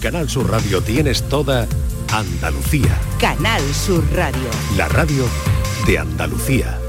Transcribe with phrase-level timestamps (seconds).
[0.00, 1.68] Canal Sur Radio tienes toda
[2.10, 2.98] Andalucía.
[3.20, 4.48] Canal Sur Radio.
[4.74, 5.26] La radio
[5.86, 6.80] de Andalucía.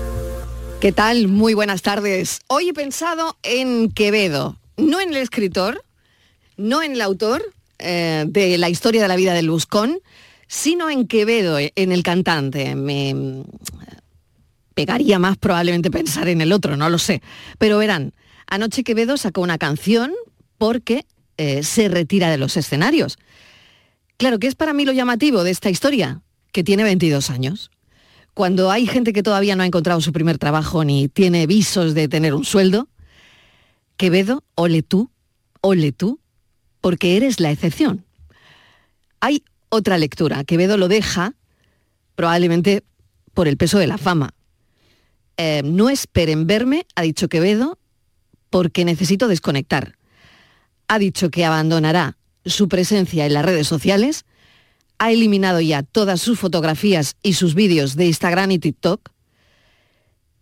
[0.79, 1.27] ¿Qué tal?
[1.27, 2.39] Muy buenas tardes.
[2.47, 5.83] Hoy he pensado en Quevedo, no en el escritor,
[6.55, 7.43] no en el autor
[7.79, 9.99] eh, de la historia de la vida del Buscón,
[10.47, 12.75] sino en Quevedo, en el cantante.
[12.75, 13.43] Me mm,
[14.73, 17.21] pegaría más probablemente pensar en el otro, no lo sé.
[17.57, 18.13] Pero verán,
[18.47, 20.13] anoche Quevedo sacó una canción
[20.57, 21.05] porque
[21.37, 23.17] eh, se retira de los escenarios.
[24.17, 26.21] Claro, ¿qué es para mí lo llamativo de esta historia?
[26.51, 27.71] Que tiene 22 años.
[28.33, 32.07] Cuando hay gente que todavía no ha encontrado su primer trabajo ni tiene visos de
[32.07, 32.87] tener un sueldo,
[33.97, 35.11] Quevedo, ole tú,
[35.61, 36.19] ole tú,
[36.79, 38.05] porque eres la excepción.
[39.19, 40.43] Hay otra lectura.
[40.43, 41.35] Quevedo lo deja
[42.15, 42.83] probablemente
[43.33, 44.33] por el peso de la fama.
[45.37, 47.79] Eh, no esperen verme, ha dicho Quevedo,
[48.49, 49.95] porque necesito desconectar.
[50.91, 54.25] Ha dicho que abandonará su presencia en las redes sociales,
[54.97, 59.09] ha eliminado ya todas sus fotografías y sus vídeos de Instagram y TikTok,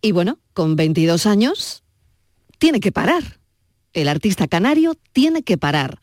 [0.02, 1.84] y bueno, con 22 años,
[2.58, 3.38] tiene que parar.
[3.92, 6.00] El artista canario tiene que parar.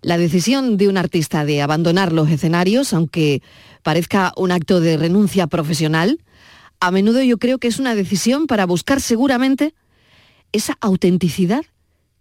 [0.00, 3.42] La decisión de un artista de abandonar los escenarios, aunque
[3.82, 6.24] parezca un acto de renuncia profesional,
[6.80, 9.74] a menudo yo creo que es una decisión para buscar seguramente
[10.52, 11.66] esa autenticidad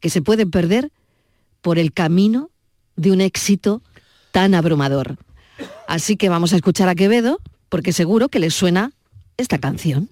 [0.02, 0.92] que se puede perder
[1.64, 2.52] por el camino
[2.96, 3.82] de un éxito
[4.32, 5.18] tan abrumador.
[5.88, 7.40] Así que vamos a escuchar a Quevedo,
[7.70, 8.92] porque seguro que les suena
[9.38, 10.10] esta canción.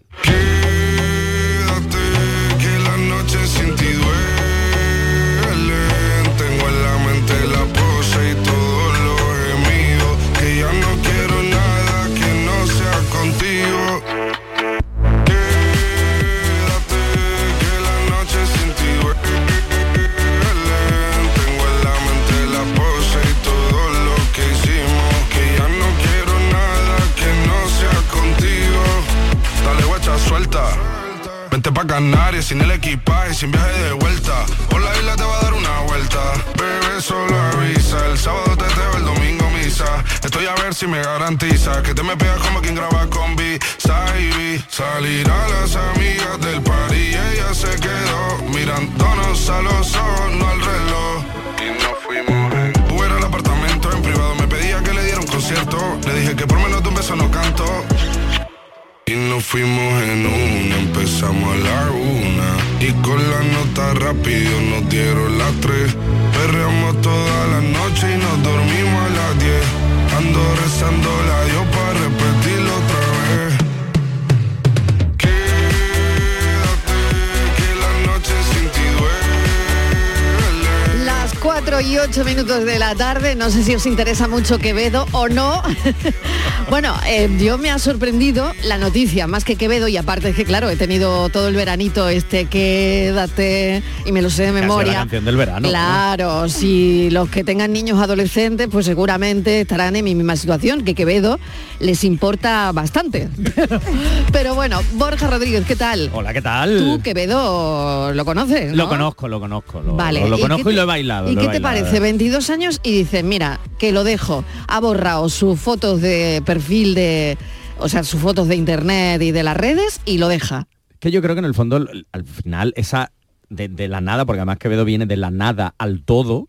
[82.43, 85.61] De la tarde, no sé si os interesa mucho Quevedo o no.
[86.71, 90.45] bueno, eh, yo me ha sorprendido la noticia, más que Quevedo, y aparte es que
[90.45, 94.93] claro, he tenido todo el veranito este quédate y me lo sé de memoria.
[94.93, 95.59] la canción del verano.
[95.59, 95.67] ¿no?
[95.67, 100.95] Claro, si los que tengan niños adolescentes, pues seguramente estarán en mi misma situación, que
[100.95, 101.41] Quevedo
[101.81, 103.27] les importa bastante.
[103.53, 103.81] Pero,
[104.31, 106.09] pero bueno, Borja Rodríguez, ¿qué tal?
[106.13, 106.77] Hola, ¿qué tal?
[106.77, 108.89] Tú Quevedo lo conoces, Lo ¿no?
[108.89, 109.81] conozco, lo conozco.
[109.81, 110.21] Lo, Vale.
[110.21, 111.29] lo, lo ¿y conozco y lo he bailado.
[111.29, 111.99] ¿Y qué te parece?
[111.99, 114.45] 22 años y dices, mira, que lo dejo.
[114.69, 117.37] Ha borrado sus fotos de perfil de,
[117.77, 120.67] o sea, sus fotos de internet y de las redes y lo deja.
[120.99, 123.11] Que yo creo que en el fondo, al- al final, esa
[123.49, 126.47] de, de la nada, porque además Quevedo viene de la nada al todo,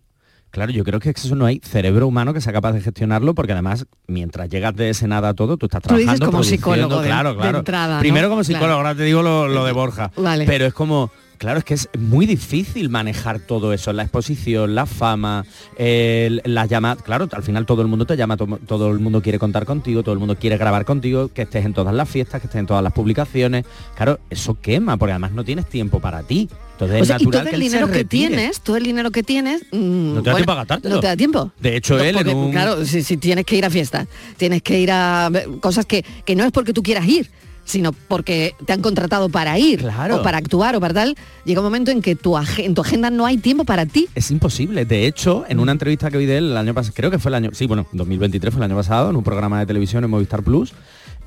[0.51, 3.53] claro, yo creo que eso no hay cerebro humano que sea capaz de gestionarlo, porque
[3.53, 7.01] además, mientras llegas de ese nada a todo, tú estás Tú dices trabajando, como psicólogo
[7.01, 7.59] de- claro, de claro.
[7.59, 8.01] entrada, ¿no?
[8.01, 8.77] Primero como psicólogo, Claro.
[8.79, 10.13] ahora te digo lo, lo de Borja.
[10.17, 10.45] Vale.
[10.45, 11.11] Pero es como,
[11.43, 15.45] claro, es que es muy difícil manejar todo eso, la exposición, la fama,
[15.77, 17.03] el- la llamadas.
[17.03, 20.05] Claro, al final todo el mundo te llama, to- todo el mundo quiere contar contigo,
[20.05, 22.67] todo el mundo quiere grabar contigo, que estés en todas las fiestas, que estés en
[22.67, 23.65] todas las publicaciones.
[23.97, 26.49] Claro, eso quema, porque además no tienes tiempo para ti.
[26.75, 29.63] Entonces O es y todo que el dinero que tienes, todo el dinero que tienes,
[29.73, 30.95] mm, No te da tiempo a gastártelo.
[30.95, 31.53] No te da tiempo.
[31.61, 34.07] De hecho, No, él en un- Claro, si, si tienes que ir a fiestas,
[34.37, 35.29] tienes que ir a
[35.61, 37.29] cosas que, que no es porque tú quieras ir,
[37.65, 40.17] sino porque te han contratado para ir, Claro.
[40.17, 43.11] o para actuar, o para tal, llega un momento en que tu en tu agenda
[43.11, 44.09] no hay tiempo para ti.
[44.15, 44.85] Es imposible.
[44.85, 47.31] De hecho, en una entrevista que vi de él el año pasado, creo que fue
[47.31, 50.11] el año, sí, bueno, 2023 fue el año pasado, en un programa de televisión en
[50.11, 50.73] Movistar Plus,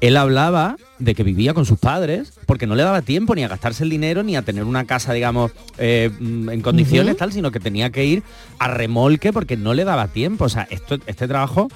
[0.01, 3.47] él hablaba de que vivía con sus padres porque no le daba tiempo ni a
[3.47, 7.49] gastarse el dinero ni a tener una casa, digamos, eh, mm, en condiciones tal, sino
[7.51, 8.23] que tenía que ir
[8.59, 10.45] a remolque porque no le daba tiempo.
[10.45, 11.69] O sea, esto, este trabajo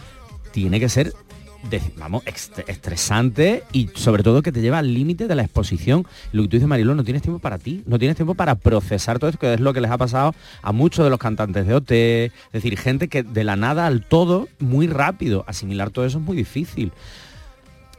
[0.51, 1.13] tiene que ser
[1.69, 2.23] de- vamos,
[2.67, 6.05] estresante y sobre todo que te lleva al límite de la exposición.
[6.31, 9.19] Lo que tú dices, Marilo, no tienes tiempo para ti, no tienes tiempo para procesar
[9.19, 11.73] todo esto, que es lo que les ha pasado a muchos de los cantantes de
[11.73, 11.91] OT,
[12.25, 16.23] es decir, gente que de la nada al todo, muy rápido, asimilar todo eso es
[16.23, 16.91] muy difícil.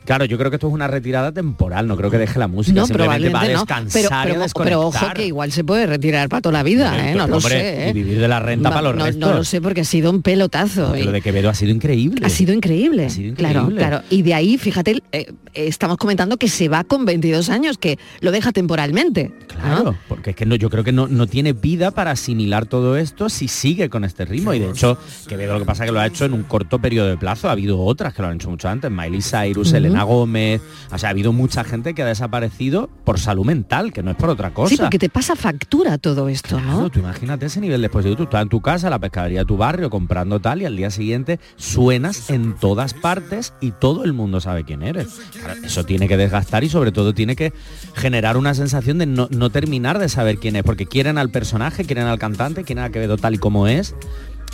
[0.04, 2.80] Claro, yo creo que esto es una retirada temporal, no creo que deje la música,
[2.80, 3.48] No, simplemente va a no.
[3.60, 4.64] descansar Pero, y a pero, desconectar.
[4.64, 7.14] pero ojo que igual se puede retirar para toda la vida, ¿eh?
[7.14, 7.86] No lo Hombre, sé.
[7.86, 7.90] ¿eh?
[7.90, 9.30] Y vivir de la renta Va- para los no, restos.
[9.30, 10.90] no lo sé porque ha sido un pelotazo.
[10.92, 12.26] Pero y- de Quevedo ha sido increíble.
[12.26, 13.06] Ha sido increíble.
[13.06, 13.78] Ha sido Claro, increíble.
[13.86, 14.02] claro.
[14.10, 18.32] Y de ahí, fíjate, eh, estamos comentando que se va con 22 años, que lo
[18.32, 19.32] deja temporalmente.
[19.48, 22.96] Claro, porque es que no, yo creo que no, no tiene vida para asimilar todo
[22.96, 24.54] esto si sigue con este ritmo.
[24.54, 24.96] Y de hecho,
[25.28, 27.48] Quevedo lo que pasa es que lo ha hecho en un corto periodo de plazo.
[27.48, 29.76] Ha habido otras que lo han hecho mucho antes, Miley Cyrus, Ujú.
[29.90, 30.60] Elena Gómez.
[30.92, 34.16] O sea, ha habido mucha gente que ha desaparecido por salud mental, que no es
[34.16, 34.68] por otra cosa.
[34.70, 36.90] Sí, porque te pasa factura todo esto, Claro, ¿no?
[36.90, 38.16] tú imagínate ese nivel de exposición.
[38.16, 40.90] Tú estás en tu casa, la pescadería de tu barrio, comprando tal, y al día
[40.90, 45.20] siguiente suenas en todas partes y todo el mundo sabe quién eres.
[45.42, 47.52] Claro, eso tiene que desgastar y sobre todo tiene que
[47.94, 51.84] generar una sensación de no, no terminar de saber quién es, porque quieren al personaje,
[51.84, 53.94] quieren al cantante, quieren a Quevedo tal y como es.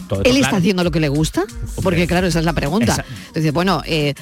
[0.09, 1.45] Todo ¿Él está claro, haciendo lo que le gusta?
[1.83, 2.93] Porque claro, esa es la pregunta.
[2.93, 4.15] Esa- Entonces, bueno, eh,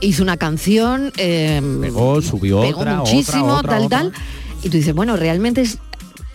[0.00, 4.12] hizo una canción, eh, Pegó, subió pegó otra, muchísimo, otra, otra, tal, tal.
[4.62, 5.78] Y tú dices, bueno, realmente es-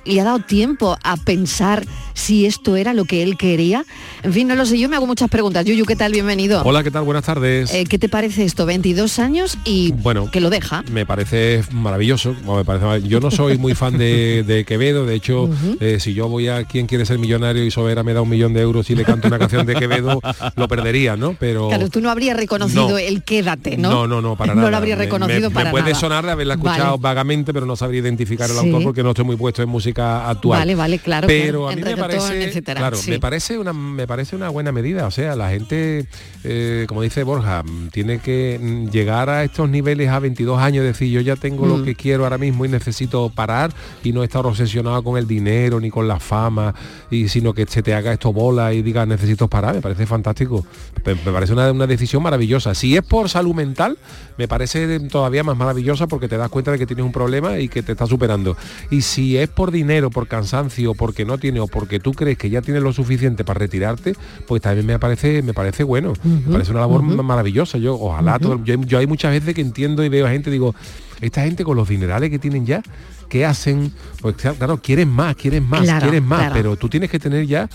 [0.06, 3.86] le ha dado tiempo a pensar si esto era lo que él quería.
[4.24, 5.66] En fin, no lo sé, yo me hago muchas preguntas.
[5.66, 6.12] Yuyu, ¿qué tal?
[6.12, 6.62] Bienvenido.
[6.64, 7.04] Hola, ¿qué tal?
[7.04, 7.74] Buenas tardes.
[7.74, 8.66] Eh, ¿Qué te parece esto?
[8.66, 10.84] 22 años y Bueno, que lo deja.
[10.92, 12.36] Me parece maravilloso.
[12.44, 15.06] bueno, me parece yo no soy muy fan de, de Quevedo.
[15.06, 15.50] De hecho,
[15.80, 18.54] eh, si yo voy a quien quiere ser millonario y Sobera me da un millón
[18.54, 20.20] de euros y le canto una canción de Quevedo,
[20.56, 21.36] lo perdería, ¿no?
[21.40, 22.98] Pero Claro, tú no habrías reconocido No.
[22.98, 23.90] el quédate, ¿no?
[23.92, 24.72] No, no, no, para no nada.
[24.72, 25.96] lo habría reconocido me, para me puede nada.
[26.00, 27.02] sonar de haberla escuchado Vale.
[27.02, 28.66] vagamente, pero no sabría identificar el Sí.
[28.68, 30.60] autor porque no estoy muy puesto en música actual.
[30.60, 33.10] Vale, vale, claro, Pero a mí me parece, etcétera, claro, sí.
[33.12, 35.08] me parece una me parece una buena medida.
[35.08, 36.06] O sea, la gente,
[36.44, 40.84] eh, como dice Borja, mm, tiene que mm, llegar a estos niveles a 22 años,
[40.84, 41.70] decir yo ya tengo Mm.
[41.70, 43.72] lo que quiero ahora mismo y necesito parar
[44.04, 46.74] y no estar obsesionado con el dinero ni con la fama,
[47.10, 49.76] y sino que se te haga esto bola y digas necesito parar.
[49.76, 50.66] Me parece fantástico.
[51.06, 52.74] Me, me parece una, una decisión maravillosa.
[52.76, 53.98] Si es por salud mental,
[54.38, 57.68] me parece todavía más maravillosa porque te das cuenta de que tienes un problema y
[57.70, 58.56] que te está superando.
[58.90, 62.50] Y si es por dinero, por cansancio, porque no tiene o porque tú crees que
[62.50, 64.16] ya tienes lo suficiente para retirarte,
[64.48, 66.14] pues también me parece, me parece bueno.
[66.24, 67.78] Me parece una labor ma- maravillosa.
[67.78, 70.74] Yo, ojalá, todo yo, yo hay muchas veces que entiendo y veo a gente, digo,
[71.22, 72.82] esta gente con los dinerales que tienen ya,
[73.32, 73.94] ¿qué hacen?
[74.22, 76.54] Pues claro, quieren más, quieren más, Claro, quieren más, claro.
[76.54, 77.68] pero tú tienes que tener ya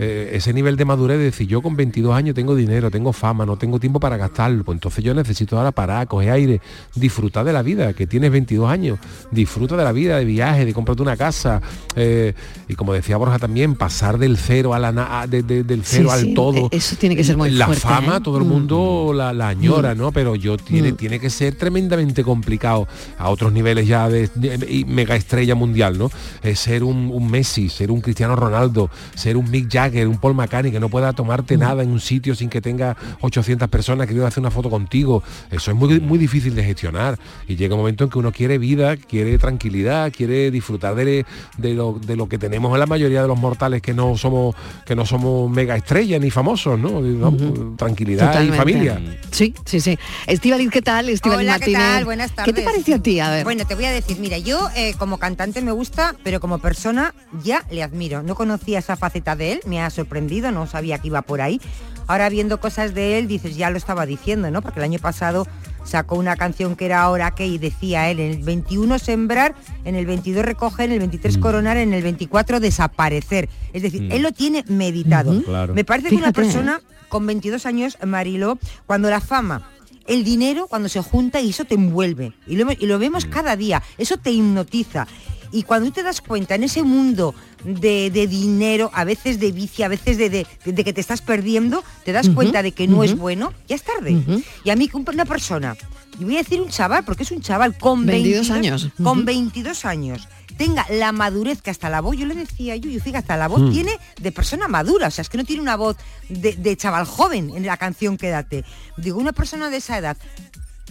[0.00, 3.44] eh, ese nivel de madurez de decir, yo con 22 años tengo dinero, tengo fama,
[3.44, 6.60] no tengo tiempo para gastarlo, pues entonces yo necesito ahora parar, coger aire,
[6.94, 8.98] disfrutar de la vida, que tienes 22 años,
[9.32, 11.60] disfruta de la vida, de viaje, de comprarte una casa,
[11.96, 12.32] eh,
[12.68, 15.96] y como decía Borja también, pasar del cero a la na- de- de- del Sí,
[15.96, 16.66] cero al sí, todo.
[16.66, 17.82] eh, Eso tiene que ser muy la fuerte.
[17.82, 18.20] fama ¿eh?
[18.22, 18.48] todo el Mm.
[18.48, 20.12] mundo la, la añora, ¿no?
[20.12, 20.96] Pero yo tiene, Mm.
[20.96, 22.86] tiene que ser tremendamente complicado
[23.18, 26.10] a otros niveles ya de, de- y mega estrella mundial, ¿no?
[26.42, 30.34] Eh, ser un, un Messi, ser un Cristiano Ronaldo, ser un Mick Jagger, un Paul
[30.34, 31.60] McCartney que no pueda tomarte Mm.
[31.60, 35.22] nada en un sitio sin que tenga 800 personas que quieran hacer una foto contigo.
[35.50, 37.18] Eso es muy, muy difícil de gestionar.
[37.46, 41.24] Y llega un momento en que uno quiere vida, quiere tranquilidad, quiere disfrutar de,
[41.58, 44.54] de lo, de lo que tenemos en la mayoría de los mortales que no somos
[44.84, 47.00] que no somos mega estrellas ni famosos, ¿no?
[47.00, 47.30] ¿no?
[47.76, 48.56] Tranquilidad Totalmente.
[48.56, 49.00] y familia.
[49.30, 49.98] Sí, sí, sí.
[50.26, 51.08] Estivaliz, ¿qué tal?
[51.08, 51.80] Estivaliz Hola, ¿qué Martínez.
[51.80, 52.04] tal?
[52.04, 52.54] Buenas tardes.
[52.54, 53.20] ¿Qué te pareció a ti?
[53.20, 53.44] A ver.
[53.44, 57.14] Bueno, te voy a decir, mira, yo eh, como cantante me gusta, pero como persona
[57.42, 58.22] ya le admiro.
[58.22, 61.60] No conocía esa faceta de él, me ha sorprendido, no sabía que iba por ahí.
[62.06, 64.62] Ahora viendo cosas de él, dices, ya lo estaba diciendo, ¿no?
[64.62, 65.46] Porque el año pasado
[65.84, 69.54] sacó una canción que era Ahora que y decía él, en el 21 sembrar,
[69.84, 71.40] en el 22 recoger, en el 23 Mm.
[71.40, 73.48] coronar, en el 24 desaparecer.
[73.72, 74.12] Es decir, Mm.
[74.12, 75.42] él lo tiene meditado.
[75.42, 75.74] Claro.
[75.74, 79.70] Me parece que una persona con 22 años, Marilo, cuando la fama
[80.08, 82.32] el dinero cuando se junta y eso te envuelve.
[82.46, 83.82] Y lo, y lo vemos cada día.
[83.98, 85.06] Eso te hipnotiza.
[85.50, 87.34] Y cuando tú te das cuenta en ese mundo
[87.64, 91.22] de, de dinero, a veces de vicio, a veces de, de- de que te estás
[91.22, 94.22] perdiendo, te das cuenta de que no es bueno, ya es tarde.
[94.64, 95.74] Y a mí una persona,
[96.20, 98.88] y voy a decir un chaval, porque es un chaval con 22 22, años.
[99.02, 99.24] Con Ujú.
[99.26, 103.36] 22 años tenga la madurez que hasta la voz, yo le decía Yuyu, fíjate, hasta
[103.38, 103.72] la voz Mm.
[103.72, 105.96] tiene de persona madura, o sea, es que no tiene una voz
[106.28, 108.64] de, de chaval joven en la canción Quédate.
[108.98, 110.16] Digo, una persona de esa edad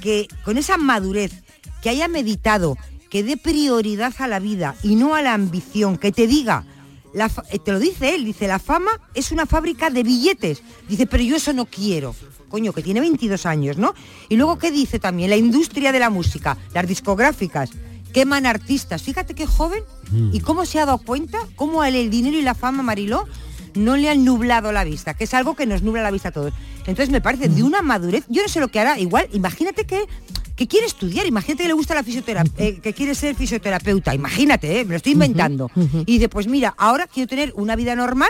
[0.02, 1.44] que con esa madurez,
[1.82, 2.78] que haya meditado,
[3.10, 6.66] que dé prioridad a la vida y no a la ambición, que te diga,
[7.14, 10.62] la eh, te lo dice él, dice, la fama es una fábrica de billetes.
[10.88, 12.16] Dice, pero yo eso no quiero.
[12.50, 13.94] Coño, que tiene 22 años, ¿no?
[14.30, 15.30] Y luego, ¿qué dice también?
[15.30, 17.72] La industria de la música, las discográficas,
[18.14, 19.04] queman artistas.
[19.04, 19.84] Fíjate qué joven
[20.32, 23.26] y cómo se ha dado cuenta, cómo él el dinero y la fama, Mariló,
[23.76, 26.32] no le han nublado la vista, que es algo que nos nubla la vista a
[26.32, 26.54] todos.
[26.80, 30.06] Entonces me parece de una madurez, yo no sé lo que hará, igual, imagínate que,
[30.56, 34.86] que quiere estudiar, imagínate que le gusta la fisioterapia, que quiere ser fisioterapeuta, imagínate, eh,
[34.86, 35.70] me lo estoy inventando.
[36.06, 38.30] Y dice, pues mira, ahora quiero tener una vida normal,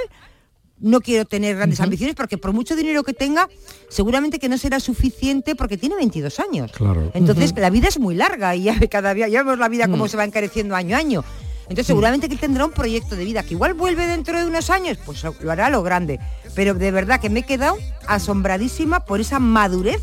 [0.80, 3.50] no quiero tener grandes ambiciones porque por mucho dinero que tenga,
[3.90, 6.72] seguramente que no será suficiente porque tiene 22 años.
[6.72, 7.12] Claro.
[7.14, 10.08] Entonces la vida es muy larga y ya cada día ya vemos la vida cómo
[10.08, 11.24] se va encareciendo año a año.
[11.64, 14.70] Entonces seguramente que él tendrá un proyecto de vida que igual vuelve dentro de unos
[14.70, 16.20] años, pues lo hará a lo grande.
[16.56, 20.02] Pero de verdad que me he quedado asombradísima por esa madurez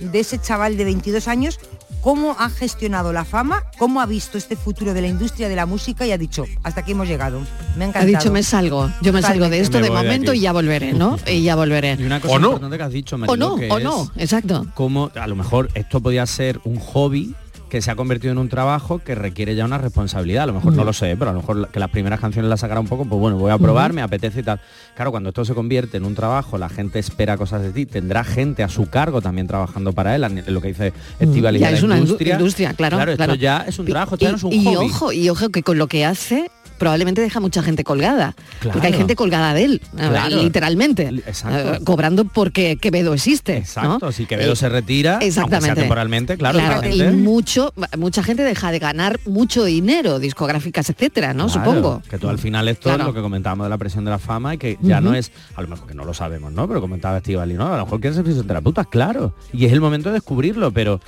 [0.00, 1.58] de ese chaval de 22 años
[2.02, 5.64] cómo ha gestionado la fama, cómo ha visto este futuro de la industria de la
[5.64, 7.40] música y ha dicho, hasta aquí hemos llegado.
[7.76, 8.06] Me ha Ha encantado.
[8.06, 11.16] dicho, me salgo, yo me salgo de esto Me de momento y ya volveré, ¿no?
[11.26, 11.96] Y ya volveré.
[11.98, 12.48] Y una cosa O no.
[12.48, 14.66] importante que has dicho, O no, que o es no, exacto.
[14.74, 17.34] Cómo a lo mejor esto podía ser un hobby
[17.72, 20.42] que se ha convertido en un trabajo que requiere ya una responsabilidad.
[20.42, 22.60] A lo mejor no lo sé, pero a lo mejor que las primeras canciones las
[22.60, 24.60] sacará un poco, pues bueno, voy a probar, me apetece y tal.
[24.94, 28.24] Claro, cuando esto se convierte en un trabajo, la gente espera cosas de ti, tendrá
[28.24, 31.72] gente a su cargo también trabajando para él, en lo que dice Estivali Ya de
[31.72, 32.34] la es una industria.
[32.34, 32.98] industria, claro.
[32.98, 34.76] Claro, esto ya es un Y- trabajo, esto ya no es un y, hobby.
[34.90, 36.50] ojo, y ojo que con lo que hace
[36.82, 38.34] probablemente deja mucha gente colgada.
[38.58, 38.72] Claro.
[38.72, 40.42] Porque hay gente colgada de él, Claro.
[40.42, 41.08] literalmente.
[41.08, 41.74] Exacto.
[41.74, 43.58] eh, cobrando porque Quevedo existe.
[43.58, 44.10] Exacto, ¿no?
[44.12, 45.80] si Quevedo Eh, se retira, aunque sea Exactamente.
[45.82, 51.34] temporalmente, claro, Claro, la y mucho, mucha gente deja de ganar mucho dinero, discográficas, etcétera,
[51.34, 51.48] ¿no?
[51.48, 52.02] Supongo.
[52.10, 54.54] Que tú al final esto es lo que comentábamos de la presión de la fama
[54.54, 56.66] y que ya no es, a lo mejor que no lo sabemos, ¿no?
[56.66, 57.72] Pero comentaba Estivali, ¿no?
[57.72, 59.36] A lo mejor quieres ser fisioterapeuta, claro.
[59.52, 61.00] Y es el momento de descubrirlo, pero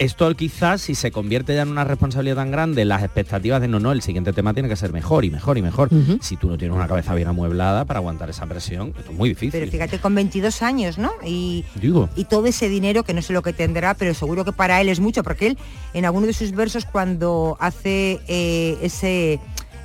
[0.00, 3.78] esto quizás si se convierte ya en una responsabilidad tan grande, las expectativas de no,
[3.80, 5.90] no, el siguiente tema tiene que ser mejor y mejor y mejor.
[6.22, 9.28] Si tú no tienes una cabeza bien amueblada para aguantar esa presión, esto es muy
[9.28, 9.60] difícil.
[9.60, 11.12] Pero fíjate, con 22 años, ¿no?
[11.24, 12.08] Y, Digo.
[12.16, 14.88] y todo ese dinero, que no sé lo que tendrá, pero seguro que para él
[14.88, 15.58] es mucho, porque él
[15.92, 19.38] en alguno de sus versos cuando hace eh, ese,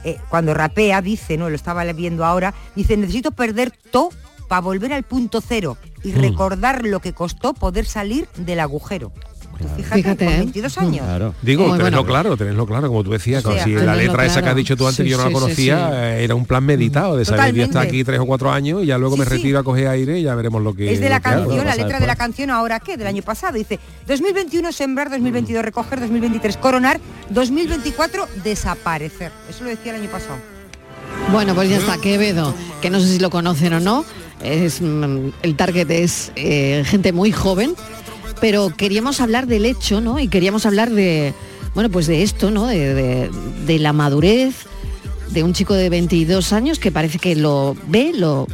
[0.05, 1.49] eh, cuando rapea, dice, ¿no?
[1.49, 4.09] Lo estaba viendo ahora, dice, necesito perder todo
[4.47, 6.21] para volver al punto cero y Mm.
[6.21, 9.11] recordar lo que costó poder salir del agujero.
[9.57, 10.37] Tú fíjate, Fíjate, con ¿eh?
[10.39, 11.05] 22 años.
[11.05, 11.33] Claro.
[11.41, 12.11] Digo, Muy tenerlo bueno.
[12.11, 14.75] claro, tenerlo claro, como tú decías, O sea, si la letra esa que has dicho
[14.75, 15.95] tú antes Sí, yo no la sí, conocía, sí.
[15.95, 18.87] eh, era un plan meditado de saber yo estar aquí tres o cuatro años y
[18.87, 19.31] ya luego Sí, me sí.
[19.31, 21.23] retiro a coger aire y ya veremos lo que Es de la hago.
[21.45, 22.17] canción, la letra de la después.
[22.17, 23.53] canción ahora qué, del año pasado.
[23.57, 29.31] Dice 2021 sembrar, 2022 recoger, 2023 coronar, 2024 desaparecer.
[29.49, 30.37] Eso lo decía el año pasado.
[31.31, 34.03] Bueno, pues ya está, Quevedo, que no sé si lo conocen o no,
[34.43, 37.73] es, mm, el target es eh, gente muy joven,
[38.41, 40.19] pero queríamos hablar del hecho, ¿no?
[40.19, 41.33] Y queríamos hablar de,
[41.73, 42.67] bueno, pues de esto, ¿no?
[42.67, 43.29] De,
[43.79, 44.65] la madurez
[45.31, 48.47] de un chico de 22 años que parece que lo ve, lo,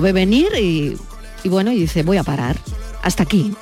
[0.00, 0.96] ve venir y,
[1.44, 2.56] bueno, y dice, voy a parar.
[3.02, 3.54] Hasta aquí.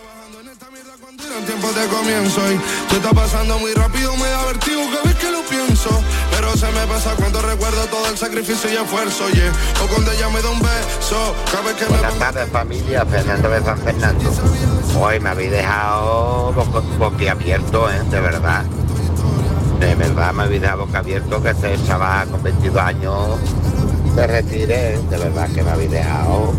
[6.52, 9.52] Pero se me pasa cuando recuerdo todo el sacrificio y esfuerzo, yeah.
[9.84, 12.24] O cuando ella me da un beso, cada vez que me Buenas pongo...
[12.24, 14.30] tardes familia, Fernando de San Fernando.
[15.00, 18.02] Hoy me habéis dejado boca- boquiabierto, ¿eh?
[18.10, 18.64] de verdad.
[19.78, 23.16] De verdad me habéis dejado boquiabierto que este chaval con 22 años
[24.14, 25.00] se retire, ¿eh?
[25.08, 26.52] de verdad que me habéis dejado.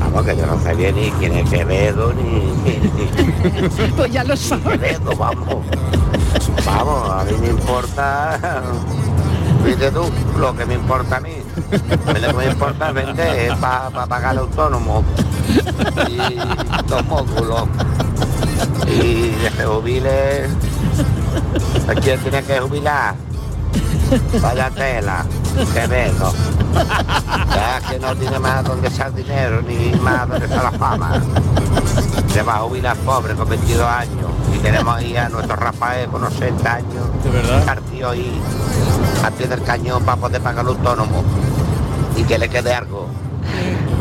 [0.00, 4.24] Vamos, que yo no sé bien ni quién es Quevedo, ni, ni, ni- Pues ya
[4.24, 4.64] lo sabes.
[4.80, 5.66] Quevedo, vamos.
[6.64, 8.40] Vamos, a mí me importa,
[10.38, 11.36] lo que me importa a mí.
[11.70, 15.04] Lo que me importa es vender para pagar el autónomo
[16.08, 16.36] y
[16.88, 17.68] los módulos.
[18.86, 20.44] Y que se jubile,
[21.88, 23.25] ¿a quién tiene que jubilar?
[24.40, 25.24] Vaya tela,
[25.72, 26.32] Quevedo.
[27.54, 31.20] Ya que no tiene más donde echar dinero, ni más donde echar la fama.
[32.28, 34.30] Se va a jubilar pobre con 22 años.
[34.54, 37.24] Y tenemos ahí a nuestro Rafael con 80 años.
[37.24, 37.64] De verdad.
[37.64, 38.40] Partido ahí
[39.24, 41.24] al pie del cañón para poder pagar el autónomo.
[42.16, 43.08] Y que le quede algo.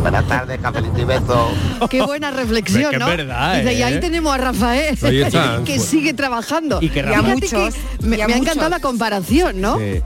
[0.06, 1.50] Buenas tardes, cafelito y besos.
[1.90, 3.08] Qué buena reflexión, que es ¿no?
[3.08, 3.98] verdad, Dice, y ahí ¿eh?
[3.98, 4.96] tenemos a Rafael,
[5.66, 6.78] que sigue trabajando.
[6.80, 9.80] Y que me, y a me ha encantado la comparación, ¿no?
[9.80, 10.02] Sí.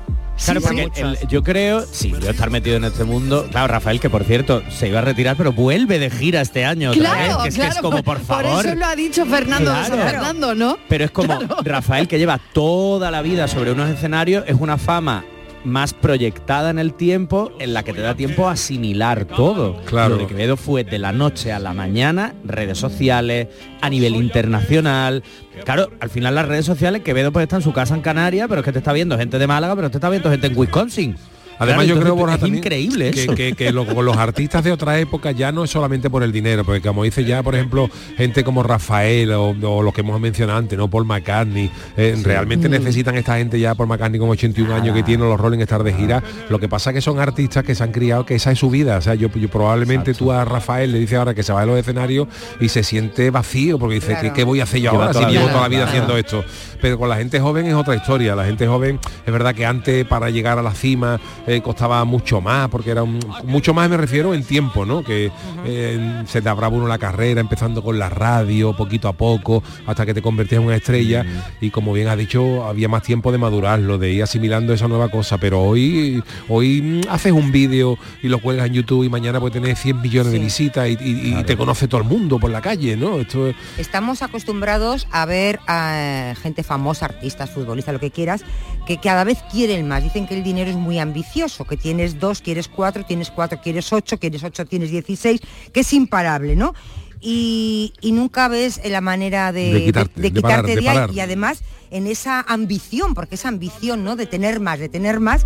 [0.46, 1.02] Claro, Sí, porque sí.
[1.02, 4.64] el- yo creo, sí, yo estar metido en este mundo, claro, Rafael, que por cierto,
[4.70, 7.56] se iba a retirar, pero vuelve de gira este año otra vez, Claro, que es,
[7.56, 8.66] que claro, es como, por favor.
[8.66, 10.12] eso lo ha dicho Fernando de San Claro.
[10.12, 10.78] Fernando, ¿no?
[10.88, 15.26] Pero es como Rafael que lleva toda la vida sobre unos escenarios, es una fama
[15.64, 19.82] más proyectada en el tiempo, en la que te da tiempo a asimilar todo.
[19.86, 20.16] Claro.
[20.16, 23.48] Lo de Quevedo fue de la noche a la mañana, redes sociales,
[23.82, 25.24] a nivel internacional.
[25.66, 28.62] Claro, al final las redes sociales, Quevedo pues está en su casa en Canarias, pero
[28.62, 31.16] es que te está viendo gente de Málaga, pero te está viendo gente en Wisconsin.
[31.60, 33.36] Además yo creo, Borja, es también increíble que, eso.
[33.36, 36.64] que- que lo- los artistas de otra época ya no es solamente por el dinero,
[36.64, 40.58] porque como dice ya, por ejemplo, gente como Rafael o, o los que hemos mencionado
[40.58, 40.90] antes, ¿no?
[40.90, 42.72] Paul McCartney, eh, realmente Mm.
[42.72, 45.94] necesitan esta gente ya, Paul McCartney con 81 años que tiene los Rolling Stars de
[45.94, 46.24] gira.
[46.50, 48.98] Lo que pasa que son artistas que se han criado, que esa es su vida.
[48.98, 51.68] O sea, yo, yo probablemente tú a Rafael le dices ahora que se va de
[51.68, 52.28] los escenarios
[52.60, 54.22] y se siente vacío, porque dice, Claro.
[54.30, 56.44] ¿qué, qué voy a hacer yo Lleva ahora si llevo toda la vida haciendo esto?
[56.82, 58.36] Pero con la gente joven es otra historia.
[58.36, 62.42] La gente joven, es verdad que antes para llegar a la cima eh, costaba mucho
[62.42, 65.04] más, porque era un, mucho más me refiero en tiempo, ¿no?
[65.04, 65.32] Que
[65.66, 70.06] eh, se te abraba uno la carrera, empezando con la radio, poquito a poco, hasta
[70.06, 71.26] que te convertías en una estrella.
[71.62, 75.10] Y como bien ha dicho, había más tiempo de madurarlo, de ir asimilando esa nueva
[75.10, 75.38] cosa.
[75.38, 79.54] Pero hoy, hoy mm, haces un vídeo y lo cuelgas en YouTube y mañana puede
[79.54, 82.62] tener 100 millones de visitas y, y- y te conoce todo el mundo por la
[82.62, 83.20] calle, ¿no?
[83.20, 88.44] Esto es- Estamos acostumbrados a ver a gente famosa, artistas, futbolistas, lo que quieras,
[88.86, 90.04] que cada vez quieren más.
[90.04, 93.92] Dicen que el dinero es muy ambicioso, que tienes dos, quieres cuatro, tienes cuatro, quieres
[93.92, 95.42] ocho, quieres ocho, tienes dieciséis,
[95.74, 96.76] que es imparable, ¿no?
[97.22, 101.12] Y, y nunca ves la manera de, De quitarte, de quitarte parar, de parar.
[101.12, 104.16] y además en esa ambición, porque esa ambición, ¿no?
[104.16, 105.46] De tener más, de tener más,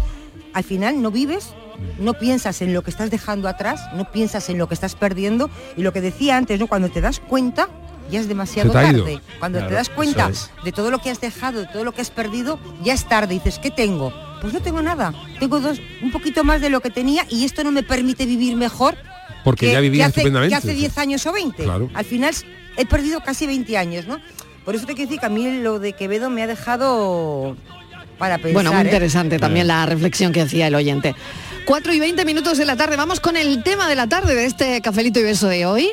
[0.53, 1.53] al final no vives,
[1.99, 5.49] no piensas en lo que estás dejando atrás, no piensas en lo que estás perdiendo
[5.77, 6.67] y lo que decía antes, ¿no?
[6.67, 7.69] Cuando te das cuenta
[8.09, 9.19] ya es demasiado tarde.
[9.39, 10.49] Cuando Claro, te das cuenta es.
[10.63, 13.35] de todo lo que has dejado, de todo lo que has perdido, ya es tarde.
[13.35, 14.13] Dices, ¿qué tengo?
[14.41, 15.13] Pues no tengo nada.
[15.39, 18.55] Tengo dos, un poquito más de lo que tenía y esto no me permite vivir
[18.55, 18.95] mejor
[19.43, 20.49] porque que, ya que vivías hace, estupendamente.
[20.53, 21.63] que hace 10 años o 20.
[21.63, 21.89] Claro.
[21.93, 22.33] Al final
[22.77, 24.19] he perdido casi 20 años, ¿no?
[24.65, 27.57] Por eso te quiero decir que a mí lo de Quevedo me ha dejado
[28.17, 28.53] para pensar.
[28.53, 28.85] Bueno, muy ¿eh?
[28.85, 31.15] interesante también la reflexión que hacía el oyente.
[31.65, 32.95] 4 y 20 minutos de la tarde.
[32.95, 35.89] Vamos con el tema de la tarde de este cafelito y beso de hoy.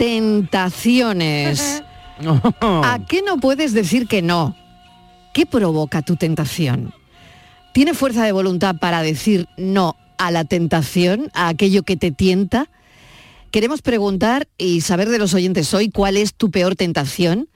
[0.00, 1.82] Tentaciones.
[2.62, 4.56] ¿A qué no puedes decir que no?
[5.34, 6.94] ¿Qué provoca tu tentación?
[7.74, 12.70] ¿Tiene fuerza de voluntad para decir no a la tentación, a aquello que te tienta?
[13.50, 17.50] Queremos preguntar y saber de los oyentes hoy cuál es tu peor tentación.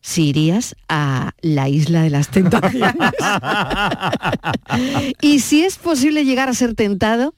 [0.00, 2.94] Si irías a la isla de las tentaciones.
[5.20, 7.36] y si es posible llegar a ser tentado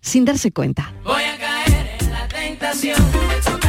[0.00, 0.90] sin darse cuenta.
[1.04, 3.59] Voy a caer en la tentación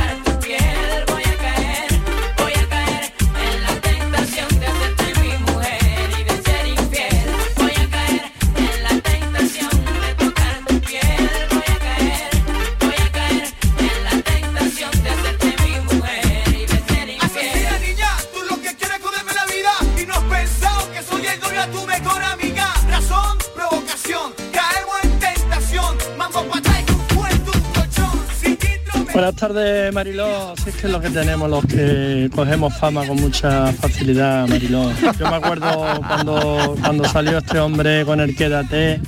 [29.13, 30.53] Buenas tardes, Mariló.
[30.63, 34.89] Si es que es lo que tenemos los que cogemos fama con mucha facilidad, Mariló.
[35.19, 39.01] Yo me acuerdo cuando, cuando salió este hombre con el Quédate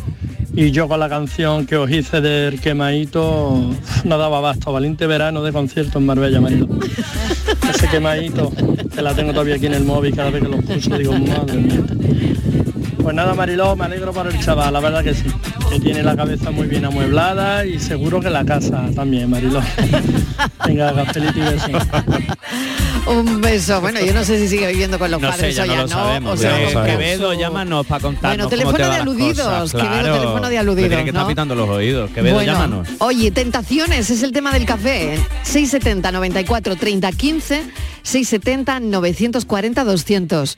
[0.54, 3.72] y yo con la canción que os hice del quemadito
[4.04, 4.74] no daba abasto.
[4.74, 6.68] Valiente verano de concierto en Marbella, Mariló.
[7.70, 8.52] Ese quemadito,
[8.94, 11.58] que la tengo todavía aquí en el móvil cada vez que lo escucho, digo, madre
[11.58, 11.82] mía.
[13.04, 15.26] Pues nada, Mariló, me alegro por el chaval, la verdad que sí.
[15.70, 19.62] Que tiene la cabeza muy bien amueblada y seguro que la casa también, Mariló.
[20.66, 21.68] Venga, cafelito y beso.
[23.08, 23.82] Un beso.
[23.82, 25.74] Bueno, yo no sé si sigue viviendo con los No padres sé, ya o no
[25.74, 25.94] ya lo no.
[25.96, 26.34] sabemos.
[26.34, 26.98] o sea, Ya lo sabemos.
[26.98, 29.72] Quevedo, llámanos para contarnos Bueno, teléfono cómo te de aludidos, cosas.
[29.74, 30.14] Quevedo, Claro.
[30.16, 31.28] teléfono de aludidos, tiene que estar ¿no?
[31.30, 32.12] pitando los oídos.
[32.12, 32.88] Quevedo, bueno, llámanos.
[33.00, 35.20] oye, tentaciones es el tema del café.
[35.44, 37.64] 670 94 30 15
[38.04, 40.58] 670 940 200.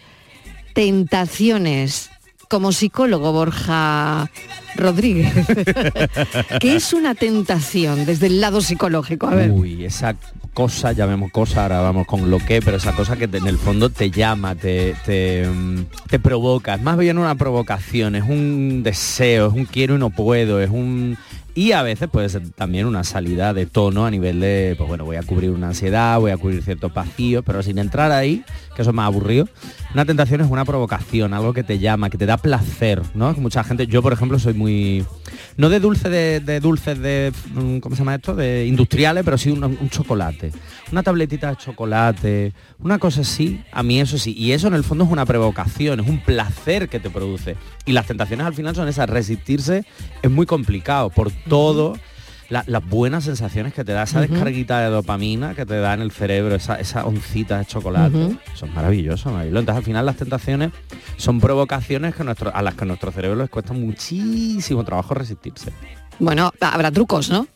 [0.73, 2.11] Tentaciones.
[2.49, 4.29] Como psicólogo Borja
[4.75, 5.33] Rodríguez.
[6.59, 9.27] ¿Qué es una tentación desde el lado psicológico?
[9.27, 9.51] A ver.
[9.51, 10.15] Uy, esa
[10.53, 13.57] cosa, llamemos cosa, ahora vamos con lo que, pero esa cosa que te- en el
[13.57, 16.75] fondo te llama, te, te, mm, te provoca.
[16.75, 20.69] Es más bien una provocación, es un deseo, es un quiero y no puedo, es
[20.69, 21.17] un...
[21.57, 25.05] Y a veces puede ser también una salida de tono a nivel de, pues bueno,
[25.05, 28.43] voy a cubrir una ansiedad, voy a cubrir ciertos vacíos, pero sin entrar ahí,
[28.75, 29.47] que eso es más aburrido,
[29.93, 33.33] una tentación es una provocación, algo que te llama, que te da placer, ¿no?
[33.33, 35.05] Mucha gente, yo por ejemplo soy muy,
[35.57, 38.35] no de dulce de, de dulces de, mm, ¿cómo se llama esto?
[38.35, 40.51] De industriales, pero sí un, chocolate,
[40.91, 44.83] una tabletita de chocolate, una cosa así, a mí eso sí, y eso en el
[44.83, 47.55] fondo es una provocación, es un placer que te produce.
[47.85, 49.85] Y las tentaciones al final son esas, resistirse
[50.21, 51.95] es muy complicado por todo
[52.49, 56.01] la- las buenas sensaciones que te da esa descarguita de dopamina que te da en
[56.01, 58.15] el cerebro, esa, esa oncita de chocolate.
[58.15, 58.37] Ujú.
[58.53, 59.59] Eso es maravilloso, Marilo.
[59.59, 60.71] Entonces al final las tentaciones
[61.17, 65.71] son provocaciones que nuestro, a las que a nuestro cerebro les cuesta muchísimo trabajo resistirse.
[66.19, 67.47] Bueno, habrá trucos, ¿no?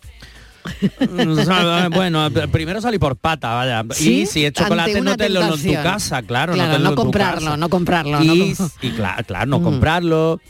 [1.94, 3.84] bueno, primero salí por pata, vaya.
[3.92, 4.22] ¿Sí?
[4.22, 6.54] Y si es chocolate no te lo en tu casa, claro.
[6.54, 9.64] Claro, no, no comprarlo, no comprarlo, no Y, com- y claro, claro, no Mm.
[9.64, 10.42] comprarlo.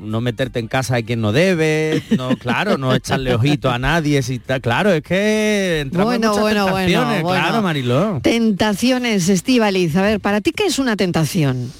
[0.00, 4.22] No meterte en casa de quien no debe, no, claro, no echarle ojito a nadie,
[4.22, 7.40] si está, claro, es que entramos en Bueno, muchas bueno, bueno, tentaciones, bueno.
[7.42, 8.20] claro, Mariló.
[8.22, 9.96] Tentaciones, Estíbaliz.
[9.96, 11.72] A ver, ¿para ti qué es una tentación?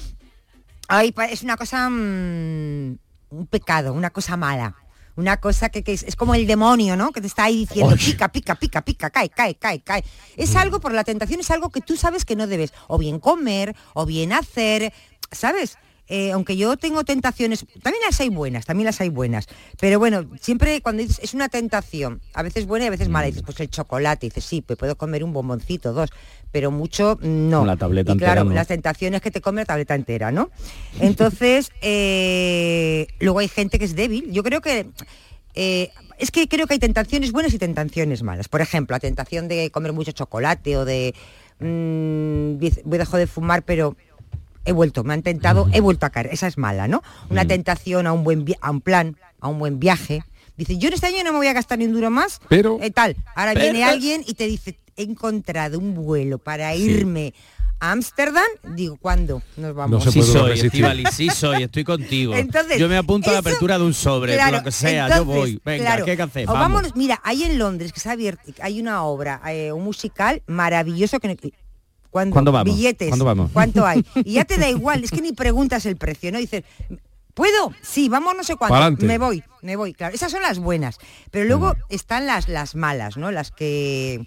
[0.87, 2.97] Ay, es una cosa, mm,
[3.29, 4.75] un pecado, una cosa mala.
[5.15, 7.11] Una cosa que, que es, es como el demonio, ¿no?
[7.11, 10.03] Que te está ahí diciendo, pica, pica, pica, pica, cae, cae, cae, cae.
[10.37, 13.19] Es algo, por la tentación es algo que tú sabes que no debes, o bien
[13.19, 14.93] comer, o bien hacer,
[15.31, 15.77] ¿sabes?
[16.09, 19.47] Eh, aunque yo tengo tentaciones, también las hay buenas, también las hay buenas.
[19.79, 23.27] Pero bueno, siempre cuando dices, es una tentación, a veces buena y a veces mala,
[23.27, 26.09] dices, pues el chocolate, dices, sí, pues puedo comer un bomboncito, dos,
[26.51, 27.63] pero mucho no.
[27.63, 28.55] La tableta Y claro, entera no.
[28.55, 30.49] las tentaciones que te come la tableta entera, ¿no?
[30.99, 34.31] Entonces, eh, luego hay gente que es débil.
[34.31, 34.87] Yo creo que
[35.53, 38.47] eh, es que creo que hay tentaciones buenas y tentaciones malas.
[38.47, 41.13] Por ejemplo, la tentación de comer mucho chocolate o de
[41.59, 43.95] mm, voy a dejar de fumar, pero
[44.69, 46.29] he vuelto, me han tentado, he vuelto a caer.
[46.31, 47.01] Esa es mala, ¿no?
[47.29, 50.23] Una tentación a un buen a un plan, a un buen viaje.
[50.57, 52.39] Dice, yo en este año no me voy a gastar ni un duro más.
[52.49, 53.15] Pero- eh, tal.
[53.35, 57.33] Ahora Pero- viene alguien y te dice, he encontrado un vuelo para irme
[57.79, 58.43] a Ámsterdam.
[58.75, 60.03] Digo, ¿cuándo nos vamos?
[60.03, 60.57] se Sí soy,
[61.11, 62.35] sí soy, estoy contigo.
[62.35, 65.25] Entonces, yo me apunto a la apertura de un sobre, Claro, lo que sea, yo
[65.25, 65.61] voy.
[65.65, 66.53] Venga, claro, ¿qué o Vamos.
[66.53, 70.43] vámonos, mira, hay en Londres que se ha abierto, hay una obra, eh, un musical
[70.45, 71.29] maravilloso que
[72.09, 72.33] ¿Cuándo?
[72.33, 72.75] ¿Cuándo vamos?
[72.75, 73.09] Billetes.
[73.09, 73.51] ¿Cuándo vamos?
[73.53, 74.03] ¿Cuánto hay?
[74.25, 76.39] Y ya te da igual, es que ni preguntas el precio, ¿no?
[76.39, 76.63] Dices,
[77.33, 77.71] ¿puedo?
[77.81, 78.73] Sí, vamos no sé cuánto.
[78.73, 79.05] Pa'lante.
[79.05, 80.15] Me voy, me voy, claro.
[80.15, 80.97] Esas son las buenas.
[81.31, 81.77] Pero luego Mm.
[81.89, 83.31] están las, las malas, ¿no?
[83.31, 84.25] Las que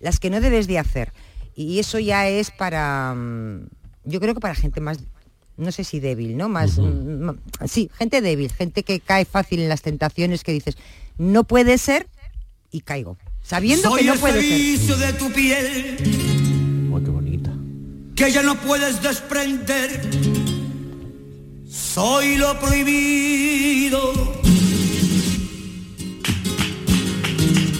[0.00, 1.12] las que no debes de hacer.
[1.54, 3.68] Y eso ya es para mm,
[4.04, 4.98] yo creo que para gente más
[5.56, 6.48] no sé si débil, ¿no?
[6.48, 7.30] Más mm,
[7.66, 10.76] sí, gente débil, gente que cae fácil en las tentaciones que dices,
[11.18, 12.08] no puede ser
[12.70, 13.16] y caigo.
[13.42, 14.96] Sabiendo Soy que no el puede ser.
[14.96, 16.41] de tu piel.
[18.24, 20.00] Que ya no puedes desprender.
[21.68, 24.12] Soy lo prohibido.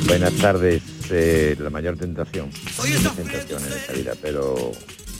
[0.09, 0.83] Buenas tardes.
[1.11, 2.50] eh, la mayor tentación.
[2.74, 4.72] Soy esa tentaciones en esta vida, pero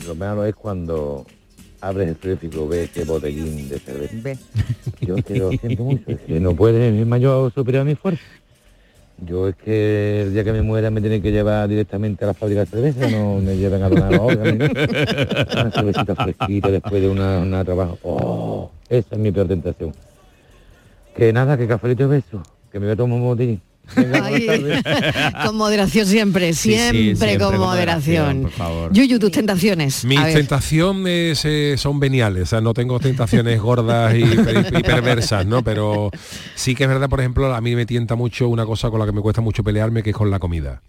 [0.05, 1.25] lo malo es cuando
[1.79, 4.15] abres el frigorífico, ves qué botellín de cerveza.
[4.21, 4.37] Ve.
[4.99, 8.23] Yo que lo siento mucho, que no puede mi mayor superar mi fuerza.
[9.17, 12.33] Yo es que el día que me muera me tienen que llevar directamente a la
[12.33, 14.69] fábrica de cerveza, no me lleven a donar órganos.
[14.69, 17.97] Una cervecita fresquita después de una trabajo.
[18.03, 19.93] Oh, esa es mi peor tentación.
[21.15, 23.61] Que nada, que cafelito y beso, que me voy a tomar un botellín.
[23.95, 24.47] Ay,
[25.45, 28.23] con moderación siempre, Sí, sí, siempre, con con moderación.
[28.25, 28.93] moderación, por favor.
[28.93, 30.05] Yuyu, tus tentaciones.
[30.05, 34.23] Mis tentaciones eh, son veniales, o sea, no tengo tentaciones gordas y, y-
[34.79, 35.63] y perversas, ¿no?
[35.63, 36.09] Pero
[36.55, 39.05] sí que es verdad, por ejemplo, a mí me tienta mucho una cosa con la
[39.05, 40.81] que me cuesta mucho pelearme, que es con la comida.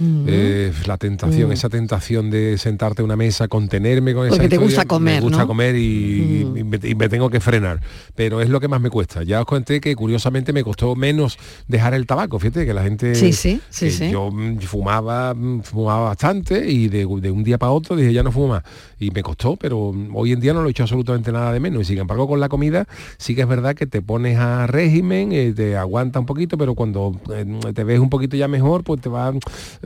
[0.00, 4.54] Eh, la tentación, esa tentación de sentarte a una mesa, contenerme con esa Porque te
[4.56, 5.46] historia, gusta comer, Me gusta ¿no?
[5.46, 7.80] comer y, y me, y me tengo que frenar.
[8.14, 9.22] Pero es lo que más me cuesta.
[9.22, 12.38] Ya os conté que curiosamente me costó menos dejar el tabaco.
[12.38, 13.14] Fíjate que la gente...
[13.14, 14.10] Sí, sí, sí, sí.
[14.10, 18.22] Yo mm, fumaba, mm, fumaba bastante y de, de un día para otro dije ya
[18.22, 18.62] no fumo más.
[18.98, 21.60] Y me costó, pero mm, hoy en día no lo he hecho absolutamente nada de
[21.60, 21.82] menos.
[21.82, 22.86] Y sin embargo con la comida
[23.18, 26.74] sí que es verdad que te pones a régimen, eh, te aguanta un poquito, pero
[26.74, 27.44] cuando eh,
[27.74, 29.32] te ves un poquito ya mejor, pues te va,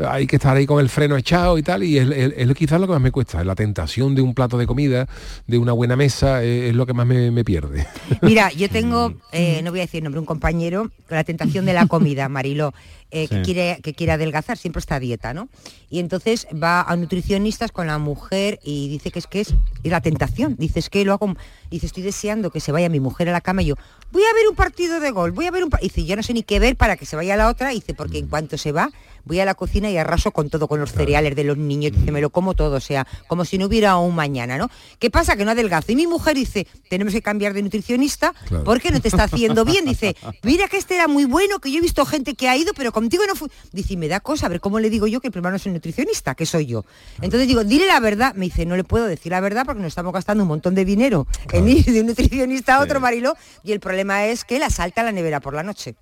[0.08, 1.82] hay que estar ahí con el freno echado y tal.
[1.82, 3.42] Y es, es- es quizás lo que más me cuesta.
[3.44, 5.06] La tentación de un plato de comida,
[5.46, 7.86] de una buena mesa, eh, es lo que más me, me pierde.
[8.22, 11.72] Mira, yo tengo, eh, no voy a decir nombre, un compañero con la tentación de
[11.72, 12.74] la comida, Mariló,
[13.10, 15.48] eh, que, quiere, que quiere adelgazar, siempre está a dieta, ¿no?
[15.90, 19.90] Y entonces va a nutricionistas con la mujer y dice que es que es, es
[19.90, 20.56] la tentación.
[20.58, 21.34] Dice, es que lo hago,
[21.70, 23.74] dice, estoy deseando que se vaya mi mujer a la cama y yo,
[24.12, 25.88] voy a ver un partido de gol, voy a ver un partido.
[25.94, 27.70] Dice, yo no sé ni qué ver para que se vaya la otra.
[27.70, 28.90] Dice, porque en cuanto se va,
[29.24, 32.12] voy a la cocina y arraso con todo, con los cereales de los niños, dice,
[32.12, 34.70] me lo como todo, o sea, como si no hubiera un mañana, ¿no?
[34.98, 35.36] ¿Qué pasa?
[35.36, 35.92] Que no adelgazo.
[35.92, 38.64] Y mi mujer dice, tenemos que cambiar de nutricionista Claro.
[38.64, 39.84] porque no te está haciendo bien.
[39.86, 42.72] Dice, mira que este era muy bueno, que yo he visto gente que ha ido,
[42.74, 43.48] pero contigo no fue.
[43.72, 45.72] Dice, y me da cosa, a ver cómo le digo yo que primero no soy
[45.72, 46.84] nutricionista, que soy yo.
[47.20, 48.34] Entonces digo, dile la verdad.
[48.34, 50.84] Me dice, no le puedo decir la verdad porque nos estamos gastando un montón de
[50.84, 54.70] dinero en ir de un nutricionista a otro, Marilo, y el problema es que la
[54.70, 55.94] salta a la nevera por la noche.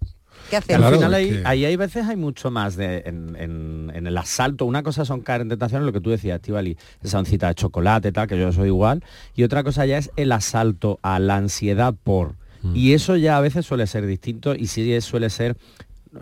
[0.50, 0.80] ¿Qué Al hacemos?
[0.82, 4.06] Claro, final es ahí, que- ahí hay veces hay mucho más de, en, en- en
[4.06, 4.64] el asalto.
[4.64, 8.12] Una cosa son caer en tentaciones, lo que tú decías, Estivali, esa oncita de chocolate,
[8.12, 9.02] tal, que yo soy igual.
[9.34, 12.34] Y otra cosa ya es el asalto a la ansiedad por.
[12.74, 15.56] Y eso ya a veces suele ser distinto y sí es- suele ser,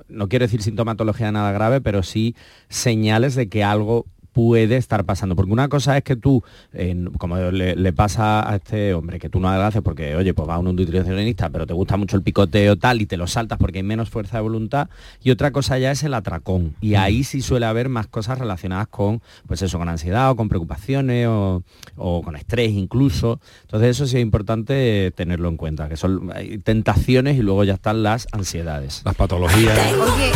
[0.09, 2.35] no- quiero decir sintomatología nada grave, pero sí
[2.69, 5.35] señales de que algo puede estar pasando.
[5.37, 6.43] Porque una cosa es que tú,
[6.75, 10.47] en- como le, le pasa a este hombre, que tú no adelgaces porque, oye, pues
[10.49, 13.59] va a un nutricionista, pero te gusta mucho el picoteo tal y te lo saltas
[13.59, 14.89] porque hay menos fuerza de voluntad.
[15.23, 16.75] Y otra cosa ya es el atracón.
[16.81, 20.49] Y ahí sí suele haber más cosas relacionadas con, pues eso, con ansiedad o con
[20.49, 21.63] preocupaciones o,
[21.97, 23.41] o con estrés incluso.
[23.63, 27.75] Entonces eso sí es importante tenerlo en cuenta, que son hay tentaciones y luego ya
[27.75, 29.03] están las ansiedades.
[29.05, 29.79] Las patologías.
[29.93, 30.33] Oye,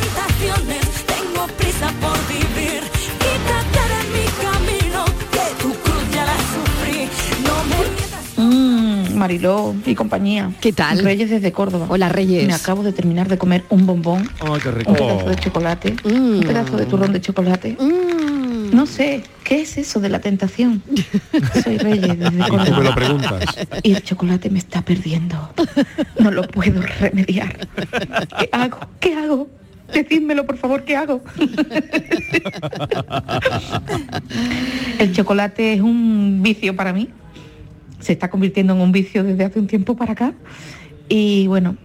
[0.00, 2.09] Tentaciones, tengo prisa por
[9.30, 10.50] Mariló y compañía.
[10.60, 10.98] ¿Qué tal?
[11.04, 11.86] Reyes desde Córdoba.
[11.88, 12.48] Hola, Reyes.
[12.48, 16.40] Me acabo de terminar de comer un bombón, ¡Ay, qué un pedazo de chocolate, un
[16.44, 17.76] pedazo de turrón de chocolate.
[18.72, 20.82] No sé, ¿qué es eso de la tentación?
[21.62, 22.80] Soy Reyes desde Y tú me Córdoba.
[22.80, 23.44] lo preguntas.
[23.84, 25.52] Y el chocolate me está perdiendo.
[26.18, 27.68] No lo puedo remediar.
[28.36, 28.78] ¿Qué hago?
[28.98, 29.48] ¿Qué hago?
[29.94, 31.22] Decídmelo, por favor, ¿qué hago?
[34.98, 37.08] El chocolate es un vicio para mí.
[38.00, 40.32] Se está convirtiendo en un vicio desde hace un tiempo para acá.
[41.08, 41.76] Y bueno,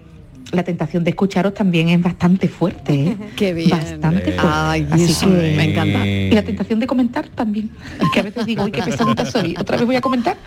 [0.52, 2.94] la tentación de escucharos también es bastante fuerte.
[2.94, 3.18] ¿eh?
[3.36, 3.70] Qué bien.
[3.70, 4.42] Bastante fuerte.
[4.44, 6.08] Ay, Así eso que- me encanta.
[6.08, 7.70] Y la tentación de comentar también.
[8.14, 9.56] Que a veces digo, uy, qué pesadita soy.
[9.60, 10.38] ¿Otra vez voy a comentar?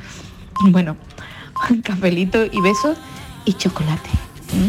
[0.70, 0.96] Bueno,
[1.82, 2.96] cafelito y besos
[3.44, 4.08] y chocolate.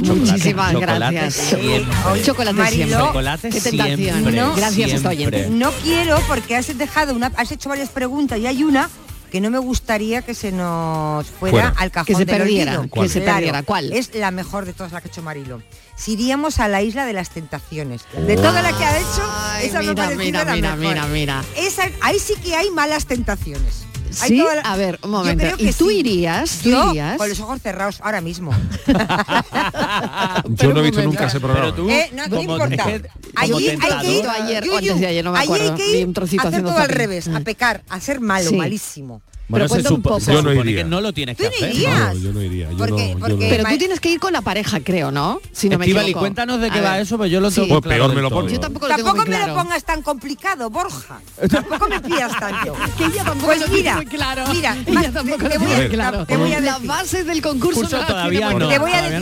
[0.03, 1.33] Muchísimas chocolate gracias.
[1.35, 2.21] siempre.
[2.23, 3.05] Chocolate Mariló, siempre.
[3.07, 3.97] Chocolate Qué tentación.
[3.97, 4.55] siempre, ¿no?
[4.55, 4.95] Gracias, siempre.
[4.97, 5.49] estoy oyente.
[5.51, 8.89] no quiero porque has dejado una, has hecho varias preguntas y hay una
[9.29, 11.73] que no me gustaría que se nos fuera, Fuera.
[11.77, 13.01] al cajón Que se del perdiera, olvido.
[13.03, 13.63] que se perdiera.
[13.63, 13.93] ¿Cuál?
[13.93, 15.61] Es la mejor de todas las que ha hecho Marilo.
[15.95, 18.03] Si iríamos a la isla de las tentaciones.
[18.25, 20.93] De todas las que ha hecho, Ay, esa mira, mira, la mira, mejor.
[20.95, 21.43] mira, mira.
[21.57, 23.85] Esa, ahí sí que hay malas tentaciones.
[24.11, 25.45] Sí, toda a ver, un Yo momento.
[25.59, 25.97] ¿Y tú sí.
[25.99, 26.59] irías?
[26.63, 27.17] ¿Tú Yo, irías?
[27.17, 28.51] con los ojos cerrados, ahora mismo.
[30.49, 31.65] Yo no he visto nunca ese programa.
[31.65, 32.75] Pero tú, Eh, no, no importa.
[32.75, 35.31] es que Allí como hay que tentador- ir ayer o Yuyu, antes de ayer, no
[35.31, 35.71] me acuerdo.
[35.71, 37.43] hay que Vi ir un trocito a hacer haciendo todo al revés, a Mm.
[37.43, 38.55] pecar, a ser malo, Sí.
[38.55, 39.21] malísimo.
[39.49, 40.19] Bueno, Pero se, cuenta un supo- poco.
[40.21, 40.83] se Yo no supone iría.
[40.83, 41.75] que no lo tienes Tú que hacer.
[41.75, 42.13] irías.
[42.15, 42.69] No, yo no iría.
[42.71, 43.19] Yo Porque- no, yo no.
[43.19, 45.41] porque- Pero tú tienes que ir con la pareja, creo, ¿no?
[45.51, 46.19] Si no me equivoco.
[46.19, 47.01] cuéntanos de A qué va ver.
[47.01, 47.61] eso, pues yo lo Sí.
[47.61, 48.41] tengo Pues claro peor me lo todo.
[48.41, 48.53] pone.
[48.53, 49.47] Yo tampoco lo Tampoco me claro.
[49.55, 51.19] lo pongas tan complicado, Borja.
[51.49, 52.75] Tampoco me pidas tanto.
[52.95, 54.43] Que ella tampoco Pues lo mira, claro.
[54.53, 56.25] mira, ella ma- tampoco te- voy a- muy claro.
[56.27, 56.87] te voy a Las decir.
[56.87, 58.67] bases del concurso Curso no todavía no.
[58.69, 59.19] Te voy a decir,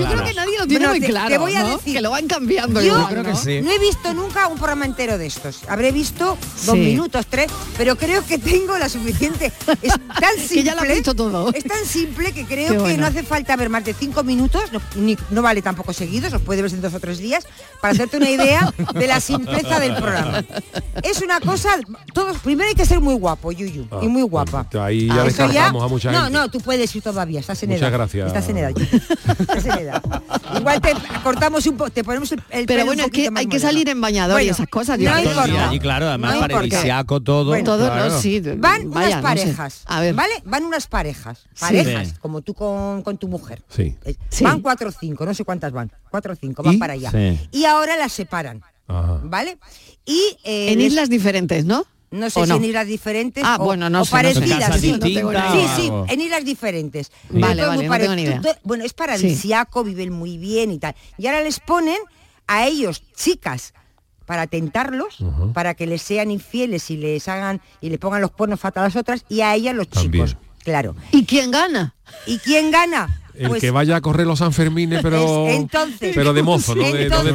[0.00, 1.94] Yo creo que nadie lo tiene muy claro, te voy a decir.
[1.94, 3.36] Que lo van cambiando Yo creo que ¿no?
[3.36, 3.60] sí.
[3.62, 5.60] No he visto nunca un programa entero de estos.
[5.68, 6.36] Habré visto
[6.66, 9.52] dos minutos, tres, pero creo que tengo la suficiente.
[9.82, 10.48] Es tan simple.
[10.58, 11.52] Que ya lo has visto todo.
[11.54, 14.80] Es tan simple que creo que no hace falta ver más de cinco minutos, no,
[14.96, 17.44] ni- no vale tampoco seguidos, los puede ver en dos o tres días,
[17.80, 20.44] para hacerte una idea de la simpleza del programa.
[21.02, 21.70] Es una cosa,
[22.12, 24.64] todos, primero hay que ser muy guapo, Yuyu, Ah, y muy guapa.
[24.70, 26.32] pues Ahí ya Ah, eso descartamos a mucha no, gente.
[26.38, 27.92] no, tú puedes ir todavía, estás en Muchas edad.
[27.92, 28.26] gracias.
[28.28, 29.00] Estás en edad, Yuyu.
[29.38, 30.02] Estás en edad.
[30.58, 33.30] Igual te cortamos un poco, te ponemos el, el Pero pelo un bueno, es que
[33.34, 34.98] hay que salir en bañador y esas cosas.
[34.98, 35.68] no importa.
[35.68, 36.40] allí, claro, además No
[37.22, 37.44] todo.
[37.46, 38.10] Bueno, Todo, claro.
[38.10, 38.40] no, sí.
[38.56, 39.54] Van vaya, unas no sé.
[39.58, 40.14] Parejas, A ver.
[40.14, 40.34] ¿vale?
[40.44, 42.14] Van unas parejas, parejas, Sí.
[42.20, 43.62] como tú con, con tu mujer.
[43.68, 43.96] Sí.
[44.04, 44.44] Eh, Sí.
[44.44, 46.76] Van cuatro o cinco, no sé cuántas van, cuatro o cinco, van ¿Y?
[46.78, 47.10] para allá.
[47.10, 47.38] Sí.
[47.52, 49.20] Y ahora las separan, Ajá.
[49.24, 49.58] ¿vale?
[50.04, 51.84] Y eh, En les- islas diferentes, ¿no?
[52.10, 52.56] no sé ¿O si no?
[52.56, 54.34] en islas diferentes Ah, o, bueno, no o sé, no sé.
[54.40, 54.80] parecidas.
[54.80, 54.96] Sí.
[55.76, 57.10] Sí, en islas diferentes.
[57.30, 58.40] Vale, vale, no tengo ni idea.
[58.64, 60.94] Bueno, es paradisiaco, viven muy bien y tal.
[61.18, 61.98] Y ahora les ponen
[62.46, 63.74] a ellos, chicas,
[64.28, 65.16] para tentarlos,
[65.54, 68.86] para que les sean infieles y les hagan y le pongan los cuernos fatal a
[68.88, 70.26] las otras y a ellas los También.
[70.26, 70.42] chicos.
[70.62, 70.94] Claro.
[71.12, 71.94] ¿Y quién gana?
[72.26, 73.22] ¿Y quién gana?
[73.34, 76.82] El Pues que vaya a correr los Sanfermines, pero es- entonces, pero de mozo, no
[76.82, 77.30] de, no de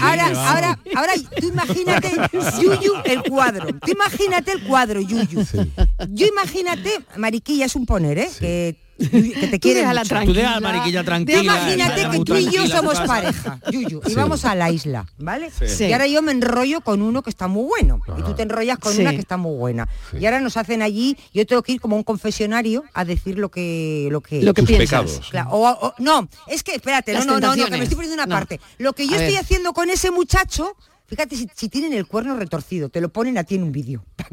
[0.00, 2.12] ahora, ahora, ahora, tú imagínate,
[2.62, 3.66] Yuyu, el cuadro.
[3.66, 5.44] Tú imagínate el cuadro, Yuyu.
[6.10, 8.28] Yo imagínate, Mariquilla es un poner, ¿eh?
[8.38, 10.08] Que, que te quiere déjala mucho.
[10.08, 10.42] tranquila.
[10.42, 11.40] Tú a Mariquilla tranquila.
[11.42, 14.14] Imagínate ella que tú y yo somos pareja, Yuyu, y Sí.
[14.16, 15.50] vamos a la isla, ¿vale?
[15.50, 15.84] Sí.
[15.84, 18.78] Y ahora yo me enrollo con uno que está muy bueno, y tú te enrollas
[18.78, 19.00] con Sí.
[19.02, 19.88] una que está muy buena.
[20.18, 23.38] Y ahora nos hacen allí, yo tengo que ir como a un confesionario a decir
[23.38, 24.88] lo que lo que Lo que Tus piensas.
[25.04, 25.28] pecados.
[25.30, 27.96] Claro, o- o- no, es que espérate, no, Las no, no, no, que me estoy
[27.96, 28.34] poniendo una No.
[28.34, 28.60] parte.
[28.78, 29.42] Lo que yo A estoy ver.
[29.44, 30.76] haciendo con ese muchacho,
[31.08, 34.04] fíjate si, si tienen el cuerno retorcido, te lo ponen a ti en un vídeo.
[34.18, 34.26] Ah,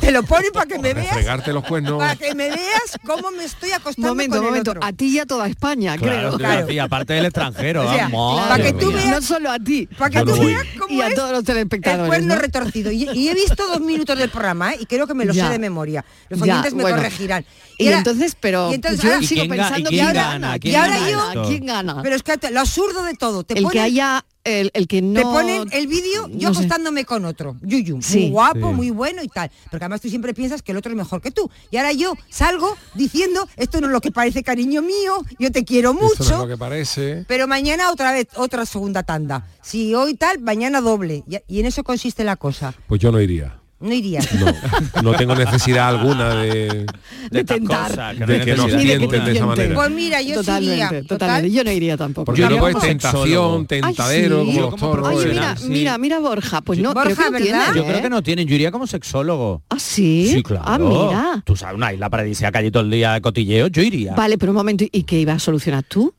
[0.00, 1.98] te lo ponen para que me veas, Fregarte los cuernos.
[1.98, 4.70] para que me veas cómo me estoy acostando Momento, con el momento.
[4.72, 4.84] otro.
[4.84, 6.38] A ti y a toda España, Claro, creo.
[6.38, 6.70] Claro.
[6.72, 8.46] Y aparte del extranjero, O sea, vamos.
[8.48, 8.96] para que tú mía.
[8.96, 9.86] veas- No solo a ti.
[9.98, 10.46] Para que tú voy.
[10.46, 12.06] veas cómo Y a es todos los el telespectadores.
[12.08, 12.40] cuerno ¿no?
[12.40, 12.90] retorcido.
[12.90, 14.78] Y, y he visto dos minutos del programa, ¿eh?
[14.80, 15.46] y creo que me lo Ya.
[15.46, 16.04] sé de memoria.
[16.30, 16.96] Los Ya, oyentes me bueno.
[16.96, 17.44] corregirán.
[17.78, 20.32] Y, entonces, pero y entonces yo ahora- sigo pensando que quién ahora gana?
[20.48, 20.58] gana.
[20.58, 21.42] ¿Quién y ahora gana yo-?
[21.48, 22.02] ¿Quién gana?
[22.02, 25.14] Pero es que lo absurdo de todo, te el que haya el, el que no...
[25.20, 26.60] Te ponen el vídeo yo no sé.
[26.64, 27.56] acostándome con otro.
[27.62, 28.18] Yuyu, Sí.
[28.20, 28.74] muy guapo, Sí.
[28.74, 29.50] muy bueno y tal.
[29.70, 31.50] Porque además tú siempre piensas que el otro es mejor que tú.
[31.70, 35.64] Y ahora yo salgo diciendo, esto no es lo que parece cariño mío, yo te
[35.64, 36.38] quiero Esto no es mucho.
[36.38, 37.24] lo que parece.
[37.28, 39.46] Pero mañana otra vez, otra segunda tanda.
[39.62, 41.22] Si hoy tal, mañana doble.
[41.28, 42.74] Y, y en eso consiste la cosa.
[42.88, 43.59] Pues yo no iría.
[43.80, 44.28] No irías.
[44.34, 46.84] No, no tengo necesidad alguna de,
[47.30, 48.14] De tentar.
[48.26, 49.74] de que nos Ni de que tienten de esa manera.
[49.74, 50.84] Pues mira, yo sí iría.
[50.88, 51.08] totalmente.
[51.08, 51.50] Total.
[51.50, 52.24] Yo no iría tampoco.
[52.26, 54.58] Porque luego es tentación, tentadero, Ay, sí.
[54.58, 55.08] como los toros.
[55.08, 55.28] Ay, eh.
[55.30, 57.64] mira, mira, mira Borja, pues no, Borja, creo que ¿verdad?
[57.72, 59.62] tiene, Yo creo que no tienen, yo iría como sexólogo.
[59.70, 60.28] Ah, sí.
[60.30, 60.64] Sí, claro.
[60.66, 61.42] Ah, mira.
[61.46, 64.14] Tú sabes, una isla paradisíaca allí todo el día de cotilleo, yo iría.
[64.14, 66.12] Vale, pero un momento, ¿y qué ibas a solucionar tú?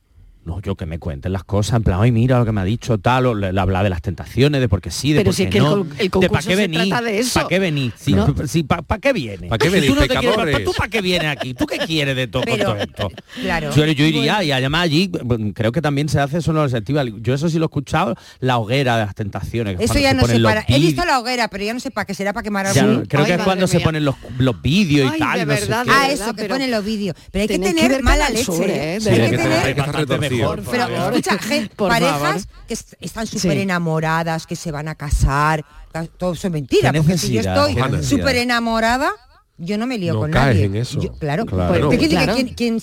[0.43, 2.63] No, yo que me cuenten las cosas, en plan, ay, mira lo que me ha
[2.63, 5.35] dicho, tal, o le, le habla de las tentaciones, de porque sí, de Pero por
[5.35, 7.01] si qué es que el no, con- el de concurso para qué se venís, trata
[7.05, 7.33] de eso.
[7.35, 7.93] ¿Para qué venís?
[7.95, 8.33] Sí, ¿No?
[8.67, 9.47] ¿para qué viene?
[9.49, 10.63] ¿Pa' qué Si venís, tú no te quieres- pecadores?
[10.63, 11.53] ¿Tú para qué vienes aquí?
[11.53, 13.09] ¿Tú qué quieres de todo, con Pero, todo esto?
[13.41, 13.71] Claro.
[13.75, 16.71] Yo, yo iría y además allí bueno, creo que también se hace eso en los
[16.71, 17.13] festivales.
[17.21, 19.77] Yo eso sí lo he escuchado, la hoguera de las tentaciones.
[19.79, 20.65] Eso ya se no los para.
[20.67, 23.05] He visto la hoguera, pero ya no sé para qué será para quemar algún.
[23.05, 25.47] creo que es cuando se ponen los, los vídeos y tal.
[25.87, 27.15] Ah, eso, que ponen los vídeos.
[27.31, 28.95] Pero hay que tener mala leche.
[28.95, 28.99] ¿eh?
[28.99, 31.13] Sí, Hay que tener Pero favor.
[31.15, 31.37] escucha,
[31.75, 32.65] Por parejas favor.
[32.67, 36.91] que est- están súper enamoradas, que se van a casar, ca- todo eso es mentira.
[36.93, 39.11] Porque si yo estoy súper enamorada,
[39.57, 40.65] yo no me lío No con caes nadie.
[40.65, 40.99] en eso.
[41.01, 41.87] Yo- claro, Claro.
[41.89, 42.81] Pues, que quien, quien,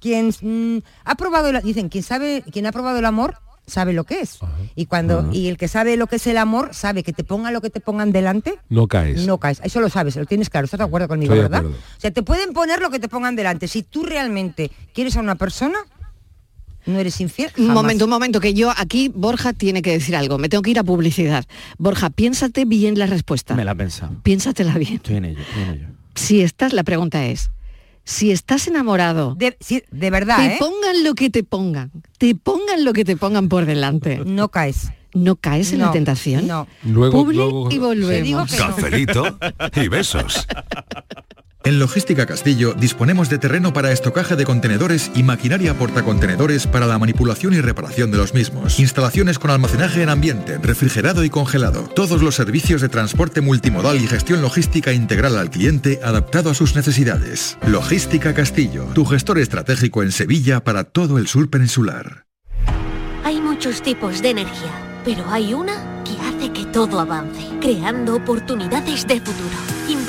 [0.00, 4.02] quien, mm, ha probado, el- dicen, quien sabe, quien ha probado el amor sabe lo
[4.04, 4.38] que es.
[4.74, 7.52] Y cuando y el que sabe lo que es el amor sabe que te pongan
[7.54, 9.24] lo que te pongan delante, No caes.
[9.24, 9.60] no caes.
[9.62, 10.64] Eso lo sabes, lo tienes claro.
[10.64, 11.60] ¿Estás de acuerdo conmigo, Estoy de verdad?
[11.60, 11.78] acuerdo.
[11.96, 13.68] O sea, te pueden poner lo que te pongan delante.
[13.68, 15.78] Si tú realmente quieres a una persona,
[16.86, 17.50] no eres infiel.
[17.58, 20.38] Un momento, un momento, que yo aquí, Borja tiene que decir algo.
[20.38, 21.44] Me tengo que ir a publicidad.
[21.78, 23.54] Borja, piénsate bien la respuesta.
[23.54, 24.12] Me la he pensado.
[24.22, 24.94] Piénsatela bien.
[24.94, 25.86] Estoy en ello, estoy en ello.
[26.14, 27.50] Si estás, la pregunta es,
[28.04, 29.56] si estás enamorado, De,
[29.90, 30.56] de verdad, te ¿eh?
[30.58, 34.90] pongan lo que te pongan, te pongan lo que te pongan por delante, No caes.
[35.14, 36.46] ¿no caes en la tentación?
[36.46, 36.66] No.
[36.84, 37.34] Luego, y
[37.68, 38.50] digo volvemos.
[38.50, 38.66] que no.
[38.66, 39.38] Cafelito
[39.76, 40.46] y besos.
[41.64, 46.98] En Logística Castillo disponemos de terreno para estocaje de contenedores y maquinaria portacontenedores para la
[46.98, 48.80] manipulación y reparación de los mismos.
[48.80, 51.88] Instalaciones con almacenaje en ambiente, refrigerado y congelado.
[51.94, 56.74] Todos los servicios de transporte multimodal y gestión logística integral al cliente adaptado a sus
[56.74, 57.56] necesidades.
[57.64, 62.26] Logística Castillo, tu gestor estratégico en Sevilla para todo el sur peninsular.
[63.22, 69.06] Hay muchos tipos de energía, pero hay una que hace que todo avance, creando oportunidades
[69.06, 69.56] de futuro,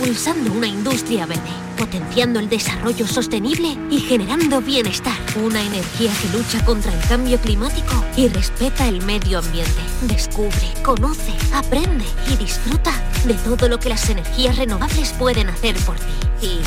[0.04, 5.18] impulsando una industria verde, potenciando el desarrollo sostenible y generando bienestar.
[5.42, 9.82] Una energía que lucha contra el cambio climático y respeta el medio ambiente.
[10.02, 12.92] Descubre, conoce, aprende y disfruta
[13.26, 16.48] de todo lo que las energías renovables pueden hacer por ti.
[16.48, 16.60] Y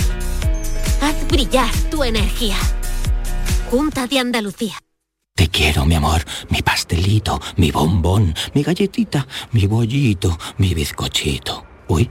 [1.05, 2.57] haz brillar tu energía.
[3.71, 4.79] Junta de Andalucía.
[5.35, 11.67] Te quiero, mi amor, mi pastelito, mi bombón, mi galletita, mi bollito, mi bizcochito.
[11.89, 12.11] Uy,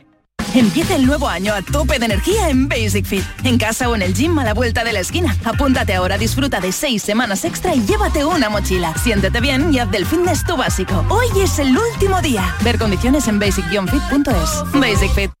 [0.53, 3.23] Empieza el nuevo año a tope de energía en Basic Fit.
[3.43, 5.35] En casa o en el gym a la vuelta de la esquina.
[5.43, 8.93] Apúntate ahora, disfruta de seis semanas extra y llévate una mochila.
[8.97, 11.05] Siéntete bien y haz del fitness tu básico.
[11.09, 12.55] Hoy es el último día.
[12.63, 14.79] Ver condiciones en basic-fit.es.
[14.79, 15.40] Basic Fit.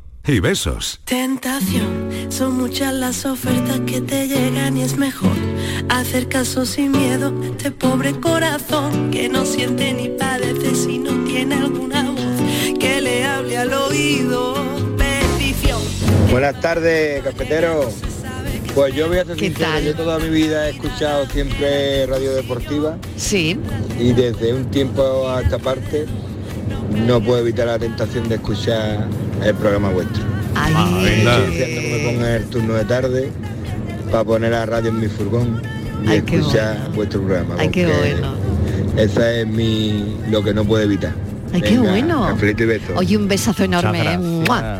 [0.27, 0.99] y besos.
[1.05, 5.35] Tentación, son muchas las ofertas que te llegan y es mejor
[5.89, 11.11] hacer caso sin miedo a este pobre corazón que no siente ni padece si no
[11.25, 14.53] tiene alguna voz que le hable al oído.
[14.97, 15.81] Petición.
[16.29, 17.89] Buenas tardes, cafetero.
[18.75, 19.83] Pues yo voy a ser ¿Qué sincero, tal?
[19.83, 22.97] yo toda mi vida he escuchado siempre radio deportiva.
[23.17, 23.57] Sí.
[23.99, 26.05] Y desde un tiempo a esta parte
[26.91, 29.07] no puedo evitar la tentación de escuchar
[29.43, 30.23] el programa vuestro.
[30.53, 33.31] Estoy diciendo que me ponga el turno de tarde
[34.11, 35.61] para poner la radio en mi furgón
[36.05, 37.55] y Ay, escuchar vuestro programa.
[37.57, 38.33] Ay, qué bueno.
[38.97, 41.13] Esa es mi lo que no puedo evitar.
[41.53, 42.35] Ay, qué bueno.
[42.35, 42.91] besos.
[42.95, 44.01] Oye, un besazo enorme.
[44.13, 44.17] ¿eh?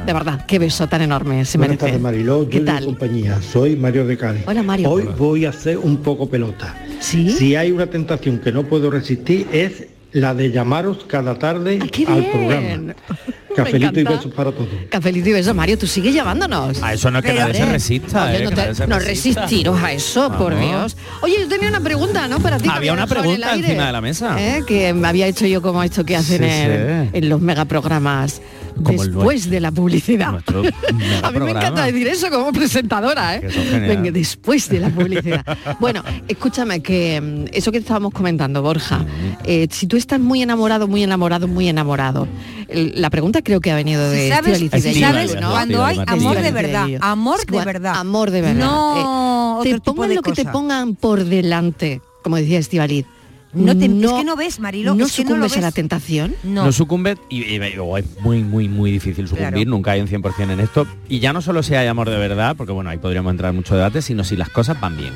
[0.06, 1.86] De verdad, qué beso tan enorme se Buenas merece.
[1.86, 2.47] tardes, Mariló.
[2.50, 2.86] ¿Qué Yo tal?
[2.86, 3.41] compañía.
[3.41, 4.43] Soy Mario de Cádiz.
[4.47, 4.89] Hola, Mario.
[4.89, 6.76] Hoy voy a hacer un poco pelota.
[7.00, 7.30] ¿Sí?
[7.32, 11.89] Si hay una tentación que no puedo resistir es la de llamaros cada tarde al
[11.89, 12.32] bien.
[12.32, 12.95] programa.
[13.55, 14.70] Cafelito y besos para todos.
[14.89, 16.82] Cafelito y beso, Mario, tú sigues llamándonos.
[16.82, 18.49] A eso no es que nadie se resista, oye, ¿eh?
[18.88, 20.57] no, te- resistiros a eso, por.
[20.57, 20.95] Dios.
[21.22, 22.39] Oye, yo tenía una pregunta, ¿no?
[22.39, 22.70] Para ti.
[22.72, 24.38] Había una pregunta encima de la mesa.
[24.39, 24.64] ¿eh?
[24.66, 27.18] Que me había hecho yo como esto que hacen Sí, en, sí.
[27.18, 28.41] en los megaprogramas
[28.84, 30.32] Como después de la publicidad.
[30.32, 30.63] Nuestro
[31.23, 33.47] A mí me encanta decir eso como presentadora, ¿eh?
[33.88, 35.45] Venga, después de la publicidad.
[35.79, 39.05] bueno, escúchame, que mm, eso que estábamos comentando, Borja,
[39.45, 42.27] eh, si tú estás muy enamorado, muy enamorado, muy enamorado,
[42.69, 45.51] la pregunta creo que ha venido de Si sabes, de si sabes ¿no?
[45.51, 47.95] cuando hay amor de verdad, amor de verdad.
[47.97, 48.59] Amor de verdad.
[48.59, 53.05] No Eh, te pongan de lo que te pongan por delante, como decía Estivaliz.
[53.54, 55.72] No te- es que no ves, Mariló, ¿No es que no lo sucumbes a la
[55.72, 56.36] tentación?
[56.43, 59.70] No, sucumbe y, y- es muy, muy, muy difícil sucumbir, Claro.
[59.70, 60.88] nunca hay un 100% en esto.
[61.10, 63.58] Y ya no solo si hay amor de verdad, porque bueno, ahí podríamos entrar en
[63.58, 65.14] mucho debate, sino si las cosas van bien.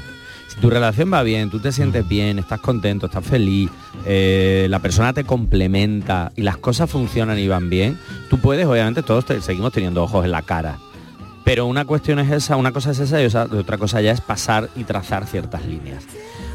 [0.48, 3.70] Si tu relación va bien, tú te sientes bien, estás contento, estás feliz,
[4.06, 7.98] eh, la persona te complementa y las cosas funcionan y van bien,
[8.30, 10.78] tú puedes, obviamente todos te- seguimos teniendo ojos en la cara.
[11.46, 14.70] Pero una cuestión es esa, una cosa es esa y otra cosa ya es pasar
[14.76, 16.04] y trazar ciertas líneas.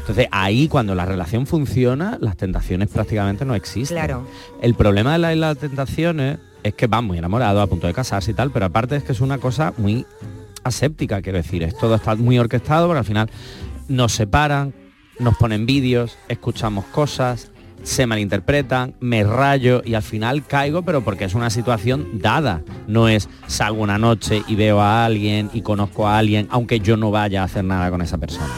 [0.01, 3.97] Entonces ahí cuando la relación funciona, las tentaciones prácticamente no existen.
[3.97, 4.27] Claro.
[4.61, 7.93] El problema de la isla de tentaciones es que van muy enamorados, a punto de
[7.93, 10.05] casarse y tal, pero aparte es que es una cosa muy
[10.63, 13.29] aséptica, quiero decir, es todo está muy orquestado, porque al final
[13.87, 14.73] nos separan,
[15.19, 17.51] nos ponen vídeos, escuchamos cosas,
[17.83, 22.61] se malinterpretan, me rayo y al final caigo, pero porque es una situación dada.
[22.87, 26.97] No es salgo una noche y veo a alguien y conozco a alguien, aunque yo
[26.97, 28.53] no vaya a hacer nada con esa persona.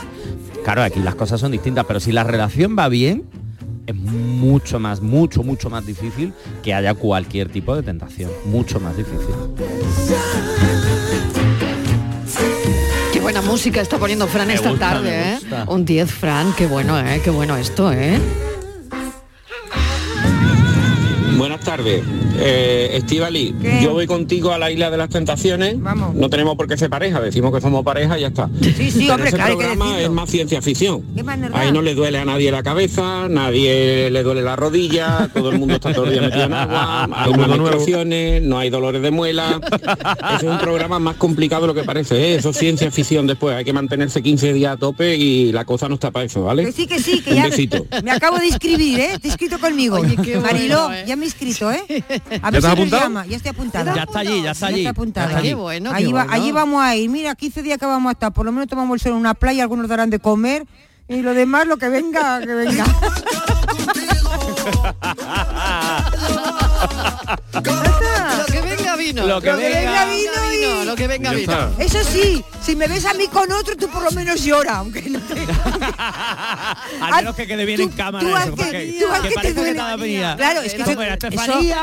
[0.64, 3.24] Claro, aquí las cosas son distintas, pero si la relación va bien,
[3.86, 8.32] es mucho más, mucho, mucho más difícil que haya cualquier tipo de tentación.
[8.46, 9.36] Mucho más difícil.
[13.12, 15.40] Qué buena música está poniendo Fran Me esta gusta, tarde, ¿eh?
[15.68, 17.22] Un 10, Fran, qué bueno, ¿eh?
[17.24, 18.20] Qué bueno esto, ¿eh?
[21.64, 22.03] Tardes.
[22.38, 25.78] Eh, Estivali, yo voy contigo a la isla de las tentaciones.
[25.78, 28.49] No tenemos por qué ser pareja, decimos que somos pareja y ya está.
[28.61, 31.03] Sí, sí, Pero hombre, ese claro, que programa es más ciencia ficción.
[31.53, 35.59] Ahí no le duele a nadie la cabeza, nadie le duele la rodilla, todo el
[35.59, 39.59] mundo está todo el día metido en agua, hay menstruaciones, no hay dolores de muela.
[40.36, 42.36] Ese es un programa más complicado de lo que parece, ¿eh?
[42.36, 45.88] eso es ciencia ficción después, hay que mantenerse 15 días a tope y la cosa
[45.88, 46.66] no está para eso, ¿vale?
[46.66, 47.86] Que sí, que sí, que Un ya besito.
[48.03, 49.18] me acabo de inscribir, ¿eh?
[49.22, 50.01] Te he inscrito conmigo.
[50.24, 51.03] qué Mariló, ¿eh?
[51.07, 51.28] ya me he
[51.62, 52.04] inscrito, ¿eh?
[52.41, 53.04] A ¿Ya ver has si nos apuntado?
[53.04, 53.26] llama.
[53.28, 53.95] Ya estoy apuntada.
[53.95, 54.86] Ya está allí, ya está allí.
[54.86, 55.26] apuntada.
[55.28, 55.49] Ya está allí.
[55.49, 56.34] Qué bueno, qué Allí, va- bueno.
[56.34, 57.10] allí vamos a ir.
[57.10, 58.32] Mira, 15 días que vamos a estar.
[58.34, 60.66] Por lo menos tomamos el sol en una playa, algunos darán de comer.
[61.08, 62.86] Y lo demás, lo que venga, que venga.
[69.12, 70.32] Lo que venga vino.
[70.32, 70.49] Lo que venga.
[70.51, 71.54] vino y- Lo que venga Ya vino.
[71.54, 71.84] está.
[71.84, 75.01] Eso sí, si me ves a mí con otro, tú por lo menos llora, aunque
[75.10, 75.34] no te...
[77.01, 78.26] Al menos que quede bien en cámara.
[78.26, 79.82] tú eso, que- tú que que te duele.
[79.97, 80.36] venida.
[80.38, 81.78] Claro, es que ¿Cómo eso- eso- Estefanía?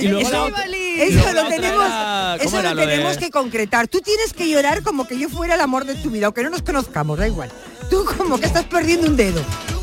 [0.00, 3.88] Y luego lo tenemos, era- ¿cómo eso lo de- tenemos que concretar.
[3.88, 6.50] Tú tienes que llorar como que yo fuera el amor de tu vida, aunque no
[6.50, 7.50] nos conozcamos, da igual.
[7.90, 9.40] Tú como que estás perdiendo un dedo,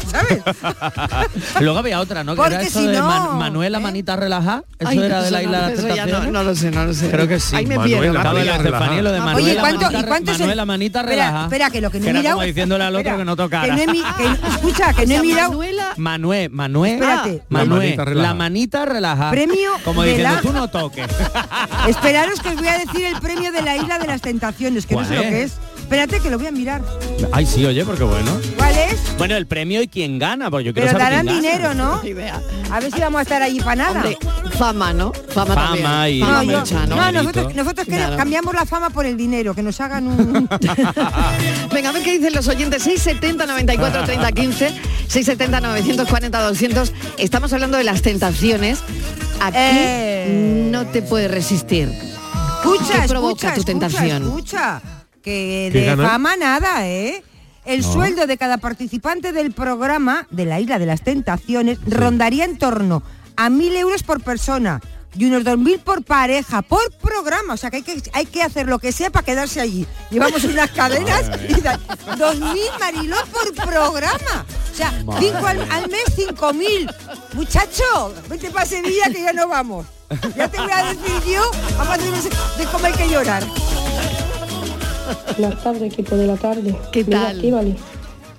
[0.10, 0.42] ¿sabes?
[1.62, 2.34] Luego había otra, ¿no?
[2.34, 4.64] Que Porque era eso si de no, Man- Manuela Manita Relajada.
[4.80, 6.32] Eso Ay, era de la isla de las no- tentaciones.
[6.32, 7.10] no lo sé, no lo sé.
[7.10, 7.56] Creo que sí.
[7.56, 8.14] Ahí me Manuela pierdo.
[8.14, 8.80] Lo de relajada.
[8.80, 11.44] Manuela Oye, ¿cuánto- Manita, y cuánto el- Manuela Manita Relajada.
[11.46, 13.66] espera, que lo que no he mirado- como diciéndole al otro que no tocara.
[13.66, 15.60] que no he mi- que- escucha, que no he mirado...
[15.98, 17.44] Manuel, Manuel, Espérate.
[17.50, 18.28] Manuel, La manita relajada.
[18.28, 19.32] la manita relajada.
[19.32, 21.08] Premio Como de diciendo, la- tú no toques.
[21.88, 24.96] Esperaros que os voy a decir el premio de la Isla de las Tentaciones, que
[24.96, 25.30] no ¿Cuál sé lo es?
[25.30, 25.54] que es.
[25.86, 26.82] Espérate que lo voy a mirar.
[27.32, 28.32] Ay, sí, oye, porque bueno.
[28.58, 29.18] ¿Cuál es?
[29.20, 31.74] Bueno, el premio y quién gana, porque yo quiero Pero saber darán quién gana.
[31.74, 32.02] dinero, ¿no?
[32.76, 33.92] A ver si vamos a estar allí para nada.
[33.92, 34.18] Hombre,
[34.58, 35.14] fama, ¿no?
[35.30, 36.16] Fama, Fama también.
[36.18, 37.12] y- Fama No, yo- ¿no?
[37.12, 38.18] nosotros, nosotros queremos- Claro.
[38.18, 40.50] cambiamos la fama por el dinero, que nos hagan un...
[41.72, 42.82] Venga, a ver qué dicen los oyentes.
[42.82, 44.70] 670 94 30 15,
[45.08, 46.94] 670 940 200.
[47.20, 48.80] Estamos hablando de las tentaciones.
[49.40, 50.68] ¿A qué Eh.
[50.72, 51.90] no te puedes resistir?
[52.64, 54.24] Escucha, ¿Qué provoca escucha, tu escucha, tentación?
[54.24, 54.82] Escucha,
[55.26, 57.22] que ¿Qué de fama nada, ¿eh?
[57.66, 57.92] El No.
[57.92, 63.02] sueldo de cada participante del programa de la Isla de las Tentaciones rondaría en torno
[63.36, 64.80] a mil euros por persona
[65.18, 67.54] y unos dos mil por pareja, por programa.
[67.54, 69.88] O sea que hay que, hay que hacer lo que sea para quedarse allí.
[70.12, 71.80] Llevamos unas cadenas y da-
[72.18, 74.46] dos mil mariló por programa.
[74.72, 76.88] O sea, cinco al, al mes, cinco mil.
[77.34, 79.86] Muchacho, vete para Sevilla que ya no vamos.
[80.36, 81.42] Ya te voy a decir yo,
[81.78, 83.44] vamos a ese- de comer que llorar.
[85.38, 86.76] Buenas tardes, equipo de la tarde.
[86.92, 87.76] ¿Qué Mira, tal?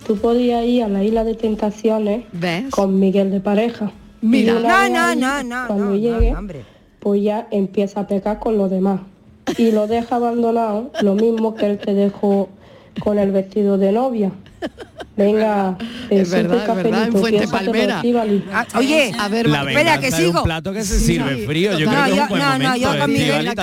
[0.06, 2.24] Tú podías ir a la isla de tentaciones
[2.70, 3.90] con Miguel de pareja.
[4.20, 4.54] Mira.
[4.54, 6.46] No, no, ahí, no, no, Cuando no, llegue, no,
[7.00, 9.00] pues ya empieza a pecar con los demás.
[9.58, 12.48] Y lo deja abandonado, lo mismo que él te dejó
[13.00, 14.32] con el vestido de novia.
[15.16, 15.78] Venga,
[16.10, 18.02] Es y verdad, es verdad, en Fuente Palmera.
[18.52, 20.40] Ah, oye, A ver, La espera, que sigo.
[20.40, 21.78] un plato que se sirve frío.
[21.78, 22.76] Yo No, creo que es un buen no, no, momento.
[22.76, 23.54] yo con Miguel.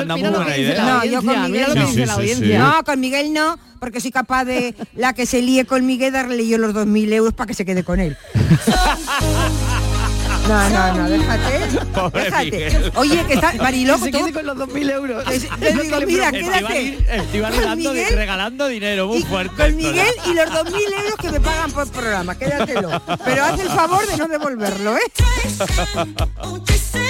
[0.77, 1.85] No, yo con Miguel no.
[1.85, 2.57] dice la audiencia.
[2.59, 6.47] No, con Miguel no, porque soy capaz de la que se líe con Miguel darle
[6.47, 8.17] yo los 2.000 euros para que se quede con él.
[10.47, 11.85] No, no, no, déjate.
[11.93, 12.51] Pobre déjate.
[12.51, 12.91] Miguel.
[12.95, 15.23] Oye, que está Mariló, se quede con los 2.000 euros.
[15.59, 16.97] le digo, mira, quédate.
[17.75, 19.55] Miguel regalando dinero muy fuerte.
[19.55, 23.01] Con Miguel y los 2.000 euros que me pagan por programa, quédatelo.
[23.23, 25.01] Pero haz el favor de no devolverlo, ¿eh?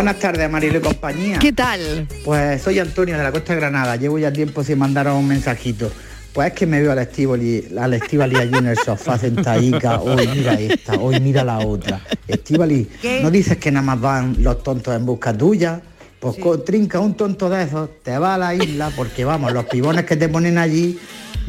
[0.00, 1.38] Buenas tardes, Marilo y compañía.
[1.38, 2.08] ¿Qué tal?
[2.24, 3.96] Pues soy Antonio de la Costa de Granada.
[3.96, 5.92] Llevo ya tiempo sin mandaros un mensajito.
[6.32, 10.00] Pues es que me veo al Estivali, al Estivali allí en el sofá sentadica.
[10.00, 12.00] Hoy mira esta, hoy mira la otra.
[12.26, 12.88] Estivali.
[13.20, 15.82] ¿no dices que nada más van los tontos en busca tuya?
[16.18, 19.66] Pues co- trinca un tonto de esos, te va a la isla, porque vamos, los
[19.66, 20.98] pibones que te ponen allí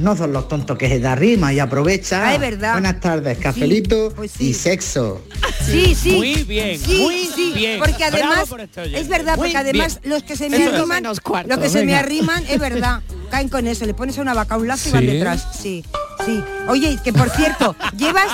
[0.01, 2.27] no son los tontos que se da rima y aprovecha.
[2.27, 2.73] Ah, es verdad.
[2.73, 4.49] Buenas tardes, cafelito pues sí.
[4.49, 5.21] y sexo.
[5.65, 6.15] Sí, sí.
[6.17, 7.79] Muy bien, sí, muy sí, bien.
[7.79, 10.13] Porque además, por este es verdad, Muy porque además bien.
[10.13, 10.75] los que se me Eso es.
[10.75, 14.21] arriman, cuarto, los que se me arriman, es verdad, caen con eso, le pones a
[14.21, 15.47] una vaca a un lazo y van detrás.
[15.59, 15.83] Sí,
[16.25, 16.43] sí.
[16.67, 18.27] Oye, que por cierto, llevas,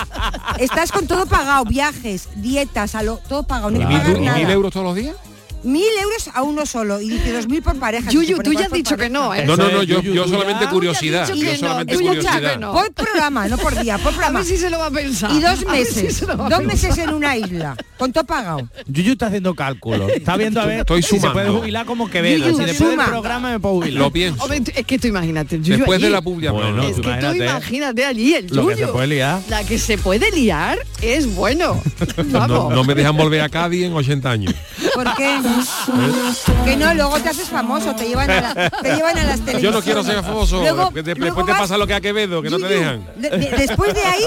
[0.60, 4.00] estás con todo pagado, viajes, dietas, a lo, todo pagado, no ¿Y hay que mil,
[4.02, 4.52] pagar y mil nada.
[4.54, 5.16] euros todos los días?
[5.68, 8.10] Mil euros a uno solo y dice dos mil por pareja.
[8.10, 9.20] Yuyu, Se tú ya que has dicho que pareja.
[9.20, 9.46] no, ¿eh?
[9.46, 11.28] No, no, no, yo, Yuyu, yo solamente curiosidad.
[11.28, 12.54] Yo que no, solamente curiosidad.
[12.54, 12.72] que no.
[12.74, 14.40] Por programa, no por día, por A programa.
[14.40, 15.32] ver si se lo va a pensar.
[15.32, 18.68] Y dos A si meses, se a dos meses en una isla, con todo pagado.
[18.88, 20.10] Yuyu está haciendo cálculos.
[20.12, 21.34] Está viendo a ver Estoy si se sumando.
[21.34, 22.46] puede jubilar como Quevedo.
[22.48, 23.04] Yuyu, si después suma.
[23.04, 24.02] del programa me puedo jubilar.
[24.04, 24.42] Lo pienso.
[24.44, 26.14] Hombre, es que tú imagínate, Yuyu Después de allí.
[26.14, 26.54] la publicidad.
[26.54, 28.06] Bueno, Es que tú Imagínate.
[28.06, 28.94] allí el Lo que se Yuyu.
[28.94, 29.42] puede liar.
[29.50, 31.82] La que se puede liar es bueno.
[32.28, 32.74] no, Vamos.
[32.74, 34.54] no me dejan volver a Cádiz en 80 años.
[34.94, 35.38] ¿Por qué?
[36.66, 39.62] Que no, luego te haces famoso, te llevan a, la- te llevan a las televisiones.
[39.64, 40.60] Yo no quiero ser famoso.
[40.62, 43.06] Luego- que de- luego después te pasa lo que a Quevedo, que no te dejan.
[43.16, 44.24] de- de- después de ahí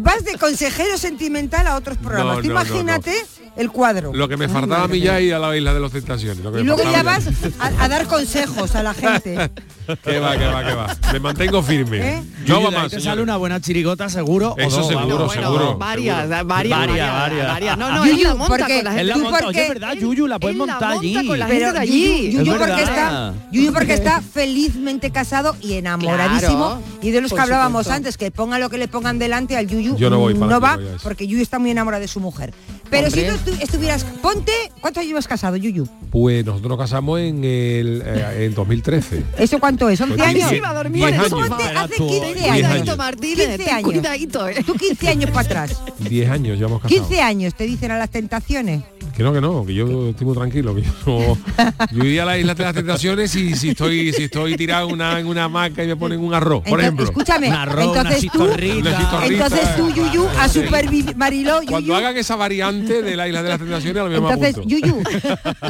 [0.00, 2.36] vas de consejero sentimental a otros programas.
[2.36, 3.24] No, no, imagínate
[3.56, 4.12] el cuadro.
[4.14, 6.42] Lo que me faltaba a mí ya ir a la isla de los tentaciones.
[6.42, 7.26] lo que Y luego ya vas
[7.58, 9.50] a, a dar consejos a la gente.
[10.04, 10.96] Que va, que va, que va.
[11.12, 11.98] Me mantengo firme.
[11.98, 12.22] ¿Eh?
[12.46, 12.84] No más.
[12.84, 13.04] te señores.
[13.04, 14.52] sale una buena chirigota seguro.
[14.52, 15.26] o Eso dos, seguro, vamos.
[15.34, 16.44] Bueno, seguro, Varias, seguro.
[16.46, 17.76] varias, Varias, varias, varias.
[17.78, 19.00] No, no, Yuyu, la monta porque- con la gente.
[19.00, 19.62] Él la ¿Tú monta, por oye, qué?
[19.64, 21.26] es verdad, Yuyu, la puedes montar monta allí.
[21.26, 22.30] con la Pero gente de Yuyu, allí.
[22.36, 26.66] Yuyu Es porque está, Yuyu porque está felizmente casado y enamoradísimo.
[26.76, 27.96] Claro, y de los que hablábamos supuesto.
[27.96, 30.60] antes, que ponga lo que le pongan delante al Yuyu, Yo no voy para no
[30.60, 32.54] va, porque Yuyu está muy enamorado de su mujer.
[32.90, 33.30] Pero Hombre.
[33.30, 35.86] si tú estu- estuvieras, ponte, ¿cuántos llevas casado, Yuyu?
[36.10, 39.22] Pues nosotros nos casamos en el eh, en 2013.
[39.38, 40.00] ¿Eso cuánto es?
[40.00, 40.52] ¿11 Pues años?
[40.52, 41.32] iba a dormir años.
[41.76, 42.50] hace tú, 15 diez años.
[42.50, 42.68] años.
[42.70, 43.84] Cuidadito, Martínez, 15 ten años.
[43.92, 44.64] cuidadito, eh.
[44.66, 45.82] Tú 15 años para atrás.
[46.00, 47.00] 10 años ya hemos casado.
[47.06, 48.82] 15 años te dicen a las tentaciones.
[49.16, 51.38] Que no, que no, que yo estoy muy tranquilo, que yo no-
[51.92, 55.18] Yo iría a la isla de las tentaciones y si estoy, si estoy tirado una,
[55.18, 57.04] en una hamaca y me ponen un arroz, por Entonces, ejemplo.
[57.06, 58.42] escúchame, Un arroz, una entonces tú.
[58.44, 58.56] Una
[58.98, 59.26] chistorrita.
[59.26, 63.48] entonces tú, Yuyu, a supervivir, Mariló, Cuando Yuyu, hagan esa variante de la isla de
[63.48, 64.64] las tentaciones, a lo mismo me entonces.
[64.66, 65.02] Yuyu,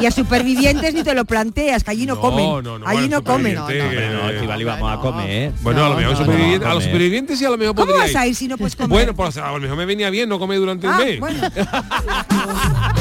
[0.01, 3.07] y a supervivientes ni te lo planteas, que allí no, No, comen, no, no, allí
[3.09, 3.55] no comen.
[3.57, 5.51] superviviente, no, eh, Estivali, vamos a comer, ¿eh?
[5.61, 7.87] Bueno, a lo mejor no, superviviente- no, a los supervivientes sí a lo mejor ¿Cómo
[7.87, 8.89] podría vas a ir si no puedes comer?
[8.89, 11.19] Bueno, pues a lo mejor me venía bien no comer durante un Ah, mes.
[11.19, 11.39] bueno.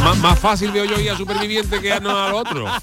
[0.05, 2.67] Má- más fácil veo yo ir a superviviente que a no al otro.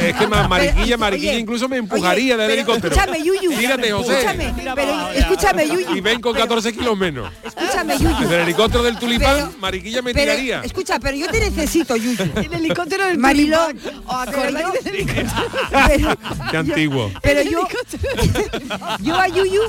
[0.00, 2.94] Es que más mariquilla, mariquilla oye, incluso me empujaría oye, del helicóptero.
[2.94, 3.56] Escúchame, Yuyu.
[3.56, 4.18] Tírate, José.
[4.20, 5.96] Escúchame, pero escúchame, Yuyu.
[5.96, 7.30] Y ven con 14 kilos menos.
[7.42, 8.18] Escúchame, Yuyu.
[8.20, 10.60] Desde el helicóptero del tulipán, Pero- mariquilla me Pero, tiraría.
[10.62, 12.16] escucha, pero yo te necesito, Yuyu.
[12.36, 14.02] El helicóptero del Mariló, tulipán.
[14.06, 15.30] ¿Os acordáis del helicóptero?
[15.88, 16.16] pero,
[16.50, 17.10] Qué antiguo.
[17.22, 17.66] pero yo,
[19.02, 19.60] yo a Yuyu,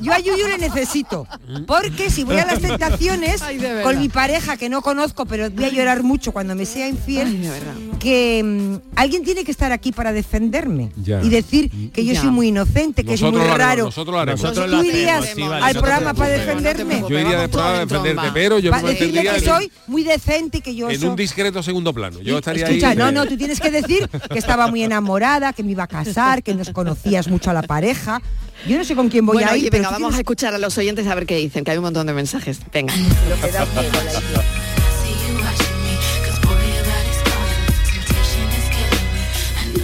[0.00, 1.26] yo a Yuyu le necesito.
[1.66, 5.64] Porque si voy a las tentaciones Ay, con mi pareja que no conozco, pero voy
[5.64, 9.92] a llorar mucho cuando me sea infiel, Ay, que mm, alguien tiene que estar aquí
[9.92, 11.22] para defenderme Ya.
[11.22, 12.20] y decir que yo Ya.
[12.20, 13.84] soy muy inocente, que Nosotros es muy haremos, raro.
[13.86, 14.42] nosotros lo haremos.
[14.42, 17.00] Nosotros ¿Tú lo irías hacemos, al programa para defenderme?
[17.08, 20.74] Yo iría después a defenderte, pero yo decirle que en- soy muy decente y que
[20.74, 21.08] yo en soy...
[21.10, 22.20] un discreto segundo plano.
[22.20, 22.96] Yo estaría Escucha, ahí.
[22.96, 25.88] no, de- no, tú tienes que decir que estaba muy enamorada, que me iba a
[25.88, 28.20] casar, que nos conocías mucho a la pareja.
[28.66, 30.52] Yo no sé con quién voy Bueno, a ir, oye, pero venga, vamos a escuchar
[30.54, 32.58] a los oyentes a ver qué dicen, que hay un montón de mensajes.
[32.72, 32.92] Venga.
[32.96, 34.42] lo que da miedo, la idea.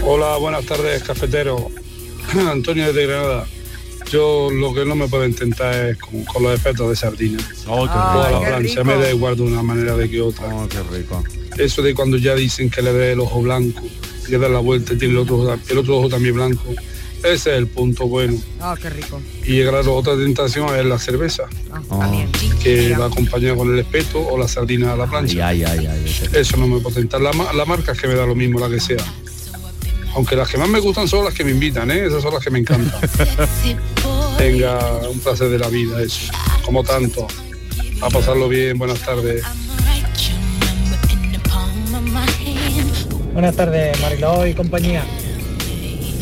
[0.03, 1.71] Hola, buenas tardes, cafetero.
[2.51, 3.47] Antonio de Granada.
[4.11, 7.39] Yo lo que no me puedo intentar es con, con los efectos de sardina.
[7.67, 8.41] Oh, qué rico.
[8.43, 10.47] la plancha me da igual de una manera de que otra.
[10.55, 11.25] Oh, qué rico.
[11.59, 13.83] Eso de cuando ya dicen que le ve el ojo blanco,
[14.29, 16.63] que da la vuelta y tiene el otro, ojo- el otro ojo también blanco.
[17.25, 18.39] Ese es el punto bueno.
[18.61, 19.19] Ah, qué rico.
[19.47, 21.45] Y claro, otra tentación es la cerveza,
[22.63, 25.49] que va acompañada con el espeto o la sardina a la plancha.
[25.49, 26.29] Ay, ay, ay, ay.
[26.35, 27.23] Eso no me puedo tentar.
[27.23, 28.99] La, la marca es que me da lo mismo, la que sea.
[30.15, 32.07] Aunque las que más me gustan son las que me invitan, ¿eh?
[32.07, 33.01] Esas son las que me encantan.
[34.39, 36.33] Tenga un placer de la vida, eso.
[36.65, 37.27] Como tanto.
[38.01, 39.43] A pasarlo bien, buenas tardes.
[43.33, 45.05] Buenas tardes, Mariló y compañía.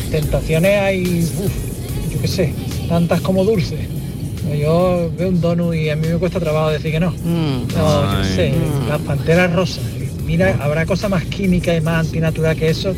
[0.09, 2.53] Tentaciones hay, uf, yo qué sé,
[2.89, 3.79] tantas como dulces.
[4.59, 7.11] Yo veo un donut y a mí me cuesta trabajo decir que no.
[7.11, 8.53] No, yo qué sé,
[8.89, 9.83] las panteras rosas.
[10.25, 12.95] Mira, habrá cosa más química y más antinatural que eso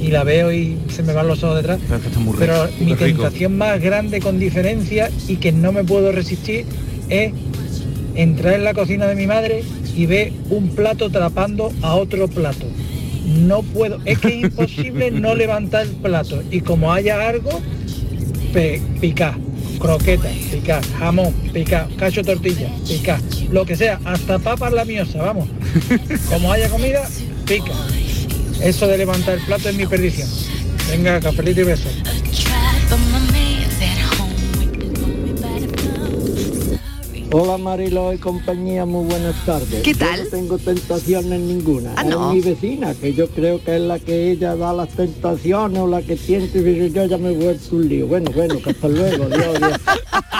[0.00, 1.78] y la veo y se me van los ojos detrás.
[1.82, 2.40] Pero es que está muy rico.
[2.40, 3.22] Pero mi rico.
[3.22, 6.66] tentación más grande con diferencia y que no me puedo resistir
[7.08, 7.32] es
[8.14, 9.62] entrar en la cocina de mi madre
[9.94, 12.66] y ver un plato trapando a otro plato.
[13.26, 17.60] No puedo, es que es imposible no levantar el plato y como haya algo,
[19.00, 19.34] picar,
[19.78, 23.20] croquetas, picar, jamón, picar, cacho tortilla, picar,
[23.50, 25.48] lo que sea, hasta papas la miosa, vamos.
[26.30, 27.08] Como haya comida,
[27.46, 27.72] pica.
[28.62, 30.28] Eso de levantar el plato es mi perdición.
[30.90, 31.92] Venga, cafelito y besos.
[37.30, 39.82] Hola Marilo y compañía, muy buenas tardes.
[39.82, 40.24] ¿Qué Yo tal?
[40.24, 41.92] no tengo tentaciones ninguna.
[41.96, 42.32] Ah, Es ¿no?
[42.32, 46.00] mi vecina, que yo creo que es la que ella da las tentaciones o la
[46.00, 48.06] que siente y yo ya me he vuelto un lío.
[48.06, 49.80] Bueno, bueno, que hasta luego, adiós, adiós.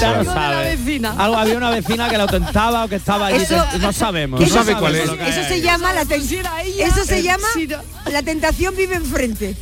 [0.00, 0.76] Ya no Con la sabe.
[0.76, 1.14] vecina.
[1.18, 3.42] Algo había una vecina que la tentaba o que estaba allí.
[3.42, 4.40] Eso- te- no sabemos.
[4.40, 5.48] Eso- no sabemos eso- es.
[5.48, 7.46] se llama la ten- Eso se eh, llama
[8.10, 9.56] la tentación vive enfrente.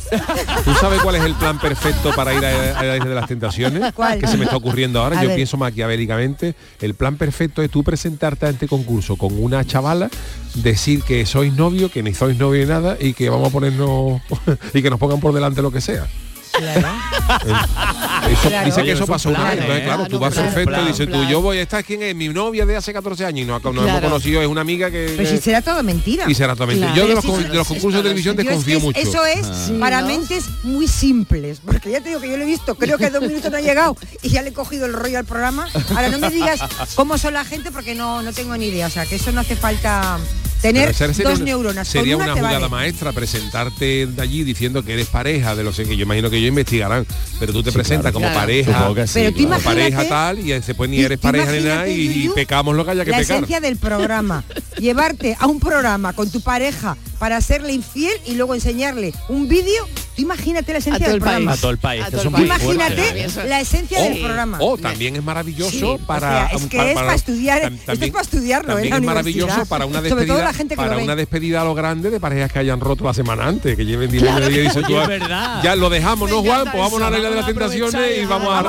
[0.65, 3.27] ¿Tú sabes cuál es el plan perfecto para ir a, a la isla de las
[3.27, 3.93] tentaciones?
[3.93, 4.19] ¿Cuál?
[4.19, 5.19] Que se me está ocurriendo ahora.
[5.19, 5.35] A Yo ver.
[5.35, 6.55] pienso maquiavélicamente.
[6.79, 10.09] El plan perfecto es tú presentarte a este concurso con una chavala,
[10.55, 14.21] decir que sois novio, que ni sois novio ni nada y que vamos a ponernos
[14.73, 16.07] y que nos pongan por delante lo que sea.
[16.53, 18.65] Eso, Claro.
[18.65, 19.81] Dice que eso es un pasó una vez, ¿eh?
[19.83, 22.03] claro, Ah, tú no, vas plan, perfecto plan, dices tú, yo voy, esta es quién
[22.03, 24.89] es mi novia de hace 14 años y no, no hemos conocido, es una amiga
[24.91, 25.13] que...
[25.17, 26.25] Pero si será todo mentira.
[26.29, 26.93] Y será todo mentira.
[26.93, 27.01] Claro.
[27.01, 28.99] Yo de los, Pero si con- de los concursos de televisión es desconfío que mucho.
[28.99, 29.71] Eso es Ah.
[29.79, 30.07] para ¿no?
[30.07, 33.21] mentes muy simples, porque ya te digo que yo lo he visto, creo que dos
[33.21, 35.67] minutos no ha llegado y ya le he cogido el rollo al programa.
[35.95, 36.59] Ahora no me digas
[36.95, 39.41] cómo son la gente porque no, no tengo ni idea, o sea que eso no
[39.41, 40.17] hace falta
[40.61, 41.87] tener dos una- neuronas.
[41.87, 42.69] Con Sería una una jugada vale.
[42.69, 46.49] maestra presentarte de allí diciendo que eres pareja de los que yo imagino que ellos
[46.49, 47.05] investigarán,
[47.39, 48.13] pero tú te presentas claro.
[48.13, 48.39] como Claro.
[48.39, 51.51] pareja, Supongo que sí, Pero tú como pareja tal y después ni Tú- eres pareja
[51.51, 53.35] ni nada y, pecamos lo que haya que la pecar.
[53.37, 54.43] esencia del programa,
[54.77, 59.87] llevarte a un programa con tu pareja para hacerle infiel y luego enseñarle un vídeo,
[60.15, 61.51] tú imagínate la esencia del programa.
[61.53, 62.03] A todo el país.
[62.39, 63.29] Imagínate ¿eh?
[63.47, 64.57] la esencia O- del programa.
[64.59, 68.09] O también es maravilloso Sí, o para sea, es que es para estudiar, esto es
[68.09, 70.97] para estudiarlo, también en la es maravilloso para una Sobre todo despedida la gente para
[70.97, 74.09] una despedida a lo grande de parejas que hayan roto la semana antes que lleven
[74.09, 75.61] 10 años y dicen tú, Oye, es verdad.
[75.61, 78.49] ya lo dejamos no Juan pues vamos a la isla de las tentaciones y vamos
[78.51, 78.61] a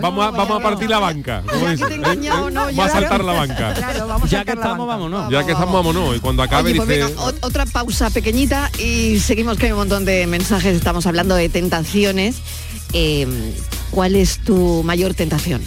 [0.00, 1.76] Vamos a partir la banca ¿eh?
[2.54, 3.74] vamos a saltar la banca.
[4.28, 5.28] Ya que estamos, vámonos.
[5.30, 6.16] ya que estamos vámonos.
[6.16, 9.78] Y cuando acabe pues dice venga, ot- otra pausa pequeñita y seguimos que hay un
[9.78, 12.36] montón de mensajes, estamos hablando de tentaciones.
[12.92, 13.26] Eh,
[13.90, 15.62] ¿Cuál es tu mayor tentación?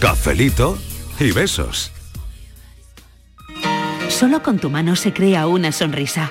[0.00, 0.78] Cafelito
[1.18, 1.92] y besos.
[4.08, 6.30] Solo con tu mano se crea una sonrisa.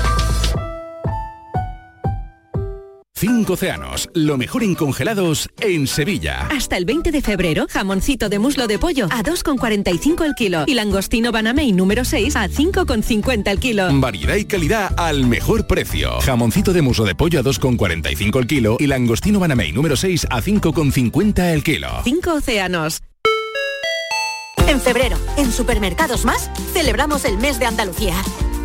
[3.21, 6.47] Cinco océanos, lo mejor en congelados en Sevilla.
[6.47, 10.73] Hasta el 20 de febrero, jamoncito de muslo de pollo a 2,45 el kilo y
[10.73, 13.89] langostino Banamey número 6 a 5,50 el kilo.
[13.99, 16.19] Variedad y calidad al mejor precio.
[16.21, 20.41] Jamoncito de muslo de pollo a 2,45 el kilo y langostino Banamey número 6 a
[20.41, 21.89] 5,50 el kilo.
[22.03, 23.03] Cinco océanos.
[24.67, 28.15] En febrero, en Supermercados Más, celebramos el mes de Andalucía.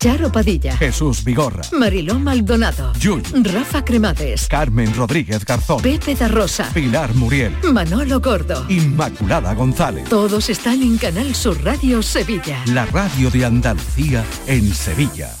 [0.00, 6.70] Charo Padilla, Jesús Vigorra, Mariló Maldonado, Yul, Rafa Cremades, Carmen Rodríguez Garzón, Pepe da Rosa,
[6.72, 8.64] Pilar Muriel, Manolo Gordo.
[8.68, 10.08] Inmaculada González.
[10.08, 12.62] Todos están en Canal Sur Radio Sevilla.
[12.66, 15.34] La radio de Andalucía en Sevilla.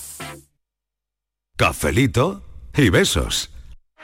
[1.56, 2.42] Cafelito
[2.76, 3.50] y besos.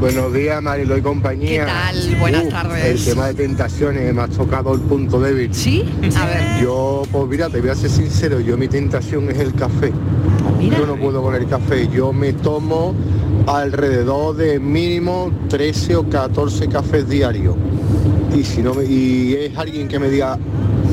[0.00, 1.64] Buenos días, Marilo y compañía.
[1.64, 2.16] ¿Qué tal?
[2.20, 2.84] Buenas Uh, tardes.
[2.84, 5.52] El tema de tentaciones me ha tocado el punto débil.
[5.52, 5.84] ¿Sí?
[6.16, 6.62] A ver.
[6.62, 9.92] Yo, pues mira, te voy a ser sincero, yo mi tentación es el café.
[10.60, 12.94] Yo no puedo con el café, yo me tomo
[13.46, 17.56] alrededor de mínimo 13 o 14 cafés diarios.
[18.36, 20.38] Y si no me, y es alguien que me diga,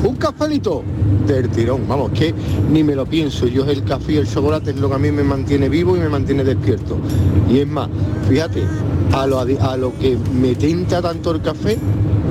[0.07, 0.83] un cafelito
[1.27, 2.33] del tirón, vamos, que
[2.71, 5.11] ni me lo pienso, yo el café y el chocolate es lo que a mí
[5.11, 6.97] me mantiene vivo y me mantiene despierto.
[7.49, 7.89] Y es más,
[8.29, 8.63] fíjate,
[9.11, 11.77] a lo, a lo que me tenta tanto el café,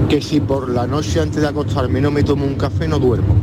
[0.09, 3.35] que si por la noche antes de acostarme no me tomo un café no duermo.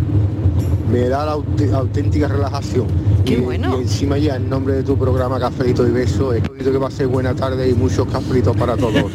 [0.92, 2.86] Me da la aut- auténtica relajación.
[3.26, 6.88] Y, y encima ya en nombre de tu programa Cafelito y Beso, he que va
[6.88, 9.06] a ser buena tarde y muchos cafelitos para todos.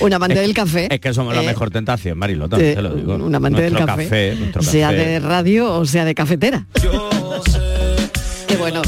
[0.00, 0.88] Un amante del café.
[0.92, 3.14] Es que somos la eh, mejor tentación, Marilo, también eh, te lo digo.
[3.16, 5.04] Un amante del café, nuestro sea café.
[5.04, 6.66] de radio o sea de cafetera.
[8.46, 8.82] Qué bueno.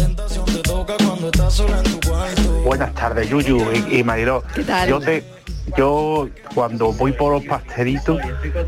[2.64, 3.59] Buenas tardes, Yuyu
[3.91, 4.43] y, y Mariló.
[4.55, 4.89] ¿Qué tal?
[4.89, 5.24] Yo te,
[5.76, 8.18] yo cuando voy por los pastelitos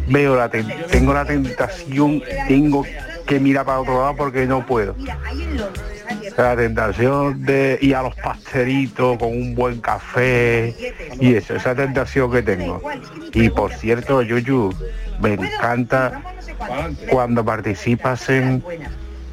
[0.08, 2.84] veo la ten- tengo la tentación, tengo
[3.22, 4.94] que mirar para otro lado porque no puedo.
[6.36, 10.74] La tentación de ir a los pastelitos con un buen café
[11.20, 12.80] y eso, esa tentación que tengo.
[13.32, 14.72] Y por cierto, Yuyu,
[15.20, 16.22] me encanta
[17.10, 18.62] cuando participas en,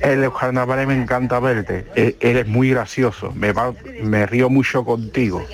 [0.02, 1.86] en los carnavales me encanta verte.
[1.96, 3.32] E- Eres muy gracioso.
[3.36, 3.74] Me, va-
[4.04, 5.46] me río mucho contigo.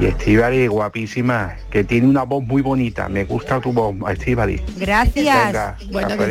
[0.00, 3.08] Y Estivali, guapísima, que tiene una voz muy bonita.
[3.08, 4.60] Me gusta tu voz, Estivali.
[4.76, 5.46] Gracias.
[5.46, 6.24] Venga, Bueno, que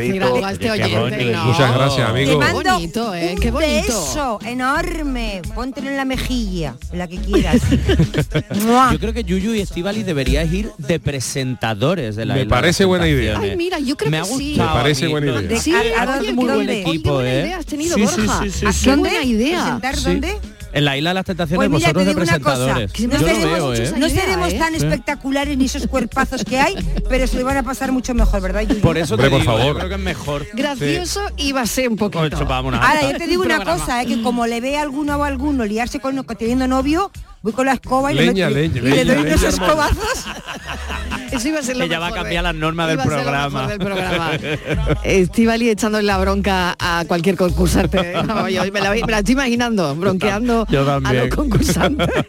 [0.44, 1.32] a este oyente.
[1.32, 1.44] no.
[1.44, 2.38] Muchas gracias, Te amigo.
[2.40, 3.34] mando Qué bonito, ¿eh?
[3.40, 3.82] Qué un bonito.
[3.86, 5.42] beso enorme.
[5.54, 7.60] Póntelo en la mejilla, la que quieras.
[8.92, 13.06] Yo creo que Yuyu y Estivali deberíais ir de presentadores de la Me parece buena
[13.08, 13.38] idea.
[13.38, 14.54] Ay, mira, yo creo Me que ha sí.
[14.58, 15.40] Me parece a buena idea.
[15.42, 17.42] ¿De- Sí, a- a- oye, muy qué buen equipo, qué buena ¿eh?
[17.46, 18.42] idea has tenido, Sí, sí, Borja.
[18.44, 18.84] sí, sí, sí.
[18.84, 19.22] qué ¿Dónde?
[19.24, 19.60] idea.
[19.62, 20.04] ¿Presentar Sí.
[20.04, 20.38] dónde?
[20.72, 22.92] En la Isla de las Tentaciones, Pues mira, vosotros te de digo una cosa, presentadores.
[22.92, 23.94] que no Yo tenemos veo, ¿eh?
[23.98, 24.58] No seremos ¿eh?
[24.58, 24.76] tan Sí.
[24.76, 26.74] espectaculares ni esos cuerpazos que hay,
[27.08, 28.60] pero se lo van a pasar mucho mejor, ¿verdad?
[28.62, 28.80] Yuyu?
[28.80, 29.76] Por eso te Hombre, por digo, yo favor.
[29.78, 30.46] creo que es mejor.
[30.54, 32.36] Gracioso y va a ser un poquito.
[32.46, 33.80] Ahora, yo te digo una Programa.
[33.80, 37.10] cosa, es que como le ve a alguno o a alguno liarse con teniendo novio,
[37.42, 39.48] voy con la escoba y, le Leña, meto- leña, y le leña, doy unos leña,
[39.54, 40.24] escobazos.
[41.32, 42.48] Eso iba a ser lo Ella va a cambiar ¿eh?
[42.48, 43.68] las normas del programa.
[43.68, 44.32] del programa.
[45.04, 48.14] Estivali echándole la bronca a cualquier concursante.
[48.26, 51.28] No, yo me, la, me la estoy imaginando, bronqueando Yo a también.
[51.28, 52.08] los concursantes.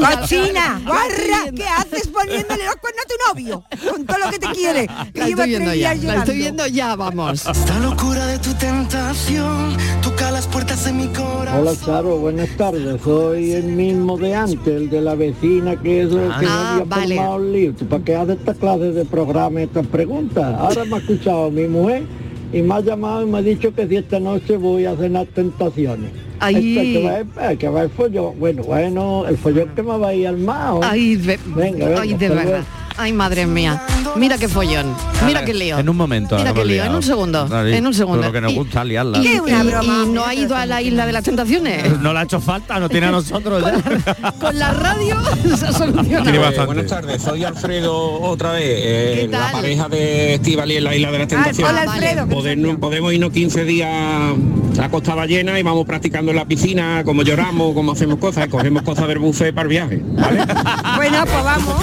[0.00, 0.80] ¡Cochina!
[0.86, 1.50] ¡Guarra!
[1.54, 3.64] ¿Qué haces poniéndole los cuernos a tu novio?
[3.90, 4.86] Con todo lo que te quiere.
[5.12, 7.44] Que La estoy viendo ya, la estoy viendo ya, vamos.
[7.44, 11.60] Esta locura de tu tentación toca las puertas de mi corazón.
[11.60, 13.00] Hola Charo, buenas tardes.
[13.02, 16.84] Soy el mismo de antes, el de la vecina que es el que Ah, había
[16.84, 17.16] vale.
[17.16, 17.74] formado el.
[17.74, 20.54] ¿Tú ¿Para qué haces esta clase de programa estas preguntas?
[20.58, 22.02] Ahora me ha escuchado mi mujer
[22.52, 25.26] y me ha llamado y me ha dicho que si esta noche voy a cenar
[25.26, 26.10] tentaciones.
[26.40, 26.78] Ay.
[26.78, 27.04] Esto, que
[27.36, 28.38] va, a- que va el follón.
[28.38, 30.80] Bueno, bueno, el follón que me va a ir armado.
[30.84, 32.64] Ay, de, Venga, de verdad.
[32.98, 33.80] Ay, madre mía.
[34.16, 34.94] Mira qué follón,
[35.26, 35.78] mira qué lío.
[35.78, 36.36] En un momento.
[36.36, 38.26] Mira qué lío, en un segundo, en un segundo.
[38.26, 39.18] Lo que nos gusta liarla.
[39.18, 42.00] Y, y- y no ha ido a la isla de las tentaciones.
[42.00, 44.32] No le ha hecho falta, no tiene a nosotros ya.
[44.32, 45.16] Con la radio
[45.56, 46.30] se ha solucionado.
[46.50, 49.40] Eh, buenas tardes, soy Alfredo otra vez, eh, ¿Qué tal?
[49.42, 51.72] la pareja de Estivali en la Isla de las Tentaciones.
[51.72, 54.34] hola, Alfredo, ¿qué Podemos, podemos irnos 15 días
[54.80, 58.82] a Costa Ballena y vamos practicando en la piscina, como lloramos, como hacemos cosas, cogemos
[58.82, 60.02] cosas del buffet para el viaje.
[60.04, 60.40] ¿vale?
[60.96, 61.74] Bueno, pues vamos.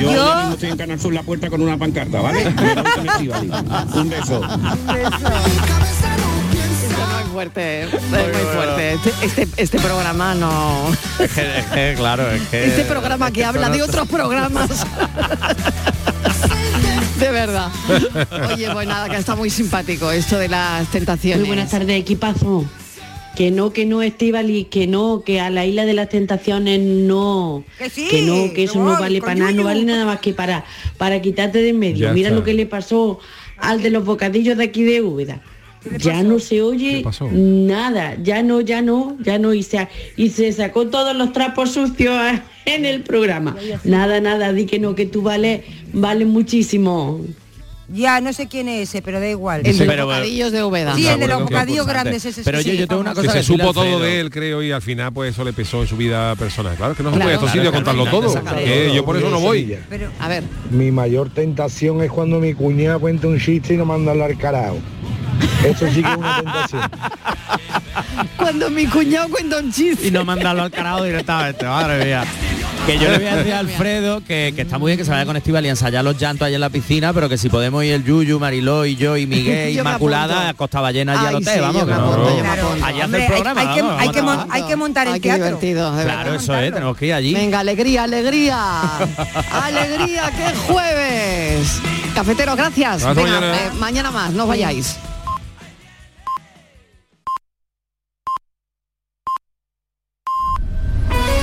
[0.00, 2.46] Yo, Yo- estoy en Canal Sur la puerta con una pancarta, ¿vale?
[3.94, 4.42] Un beso.
[4.44, 5.10] Es
[6.90, 8.20] muy fuerte, es muy
[8.54, 8.92] fuerte.
[8.94, 10.88] Este, este, este programa no...
[11.18, 12.66] Es que, es que, claro, es que...
[12.66, 14.70] Este programa que habla de otros programas.
[17.18, 17.68] De verdad.
[18.52, 21.38] Oye, pues nada, que está muy simpático esto de las tentaciones.
[21.40, 22.64] Muy buenas tardes, equipazo.
[23.36, 27.64] Que no, que no, Estivali, que no, que a la isla de las tentaciones no.
[27.78, 30.64] Que sí, no, que eso no vale para nada, no vale nada más que para,
[30.98, 32.06] para quitarte de en medio.
[32.06, 32.38] Ya Mira está.
[32.38, 33.18] lo que le pasó
[33.56, 35.42] al de los bocadillos de aquí de Úbeda.
[35.98, 40.50] Ya no se oye nada, ya no, ya no, ya no, y se, y se
[40.52, 42.18] sacó todos los trapos sucios
[42.64, 43.54] en el programa.
[43.84, 45.62] Nada, nada, di que no, que tú vales,
[45.92, 47.20] vale muchísimo.
[47.88, 49.60] Ya, no sé quién es ese, pero da igual.
[49.64, 50.94] El de los Pero, bocadillos de Úbeda.
[50.94, 52.42] Sí, el de los bocadillos grandes ese.
[52.42, 54.72] Pero sí, yo, yo tengo una cosa que se supo todo de él, creo, y
[54.72, 56.76] al final pues eso le pesó en su vida personal.
[56.76, 57.24] Claro, que no se Claro.
[57.26, 58.94] puede a estos Claro, sitios contarlo todo.
[58.94, 59.76] yo por eso no voy.
[59.88, 63.84] Pero, A ver, Mi mayor tentación es cuando mi cuñada cuenta un chiste y no
[63.84, 64.78] manda al carajo.
[65.64, 66.82] Eso sí que es una tentación.
[68.36, 70.08] cuando mi cuñado cuenta un chiste.
[70.08, 72.24] y no mandarlo al carajo directamente, madre mía.
[72.84, 75.10] Que yo le voy a decir a Alfredo que, que está muy bien que se
[75.10, 77.82] vaya con Estival y ensayar los llantos allá en la piscina, pero que si podemos
[77.82, 81.34] ir el Yuyu, Mariló y yo y Miguel, Yo Inmaculada, a Costa Ballena allí al
[81.36, 84.10] hotel, vamos, hace hay- programa, hay que- vamos, hay
[84.50, 85.44] que hay que montar el teatro.
[85.46, 87.32] divertido, Claro, eso es, tenemos que ir allí.
[87.32, 88.58] Venga, alegría, alegría.
[89.64, 91.80] alegría, que es jueves.
[92.14, 93.02] Cafeteros, gracias.
[93.02, 93.56] Venga, mañana.
[93.56, 94.96] eh, mañana más, no os vayáis.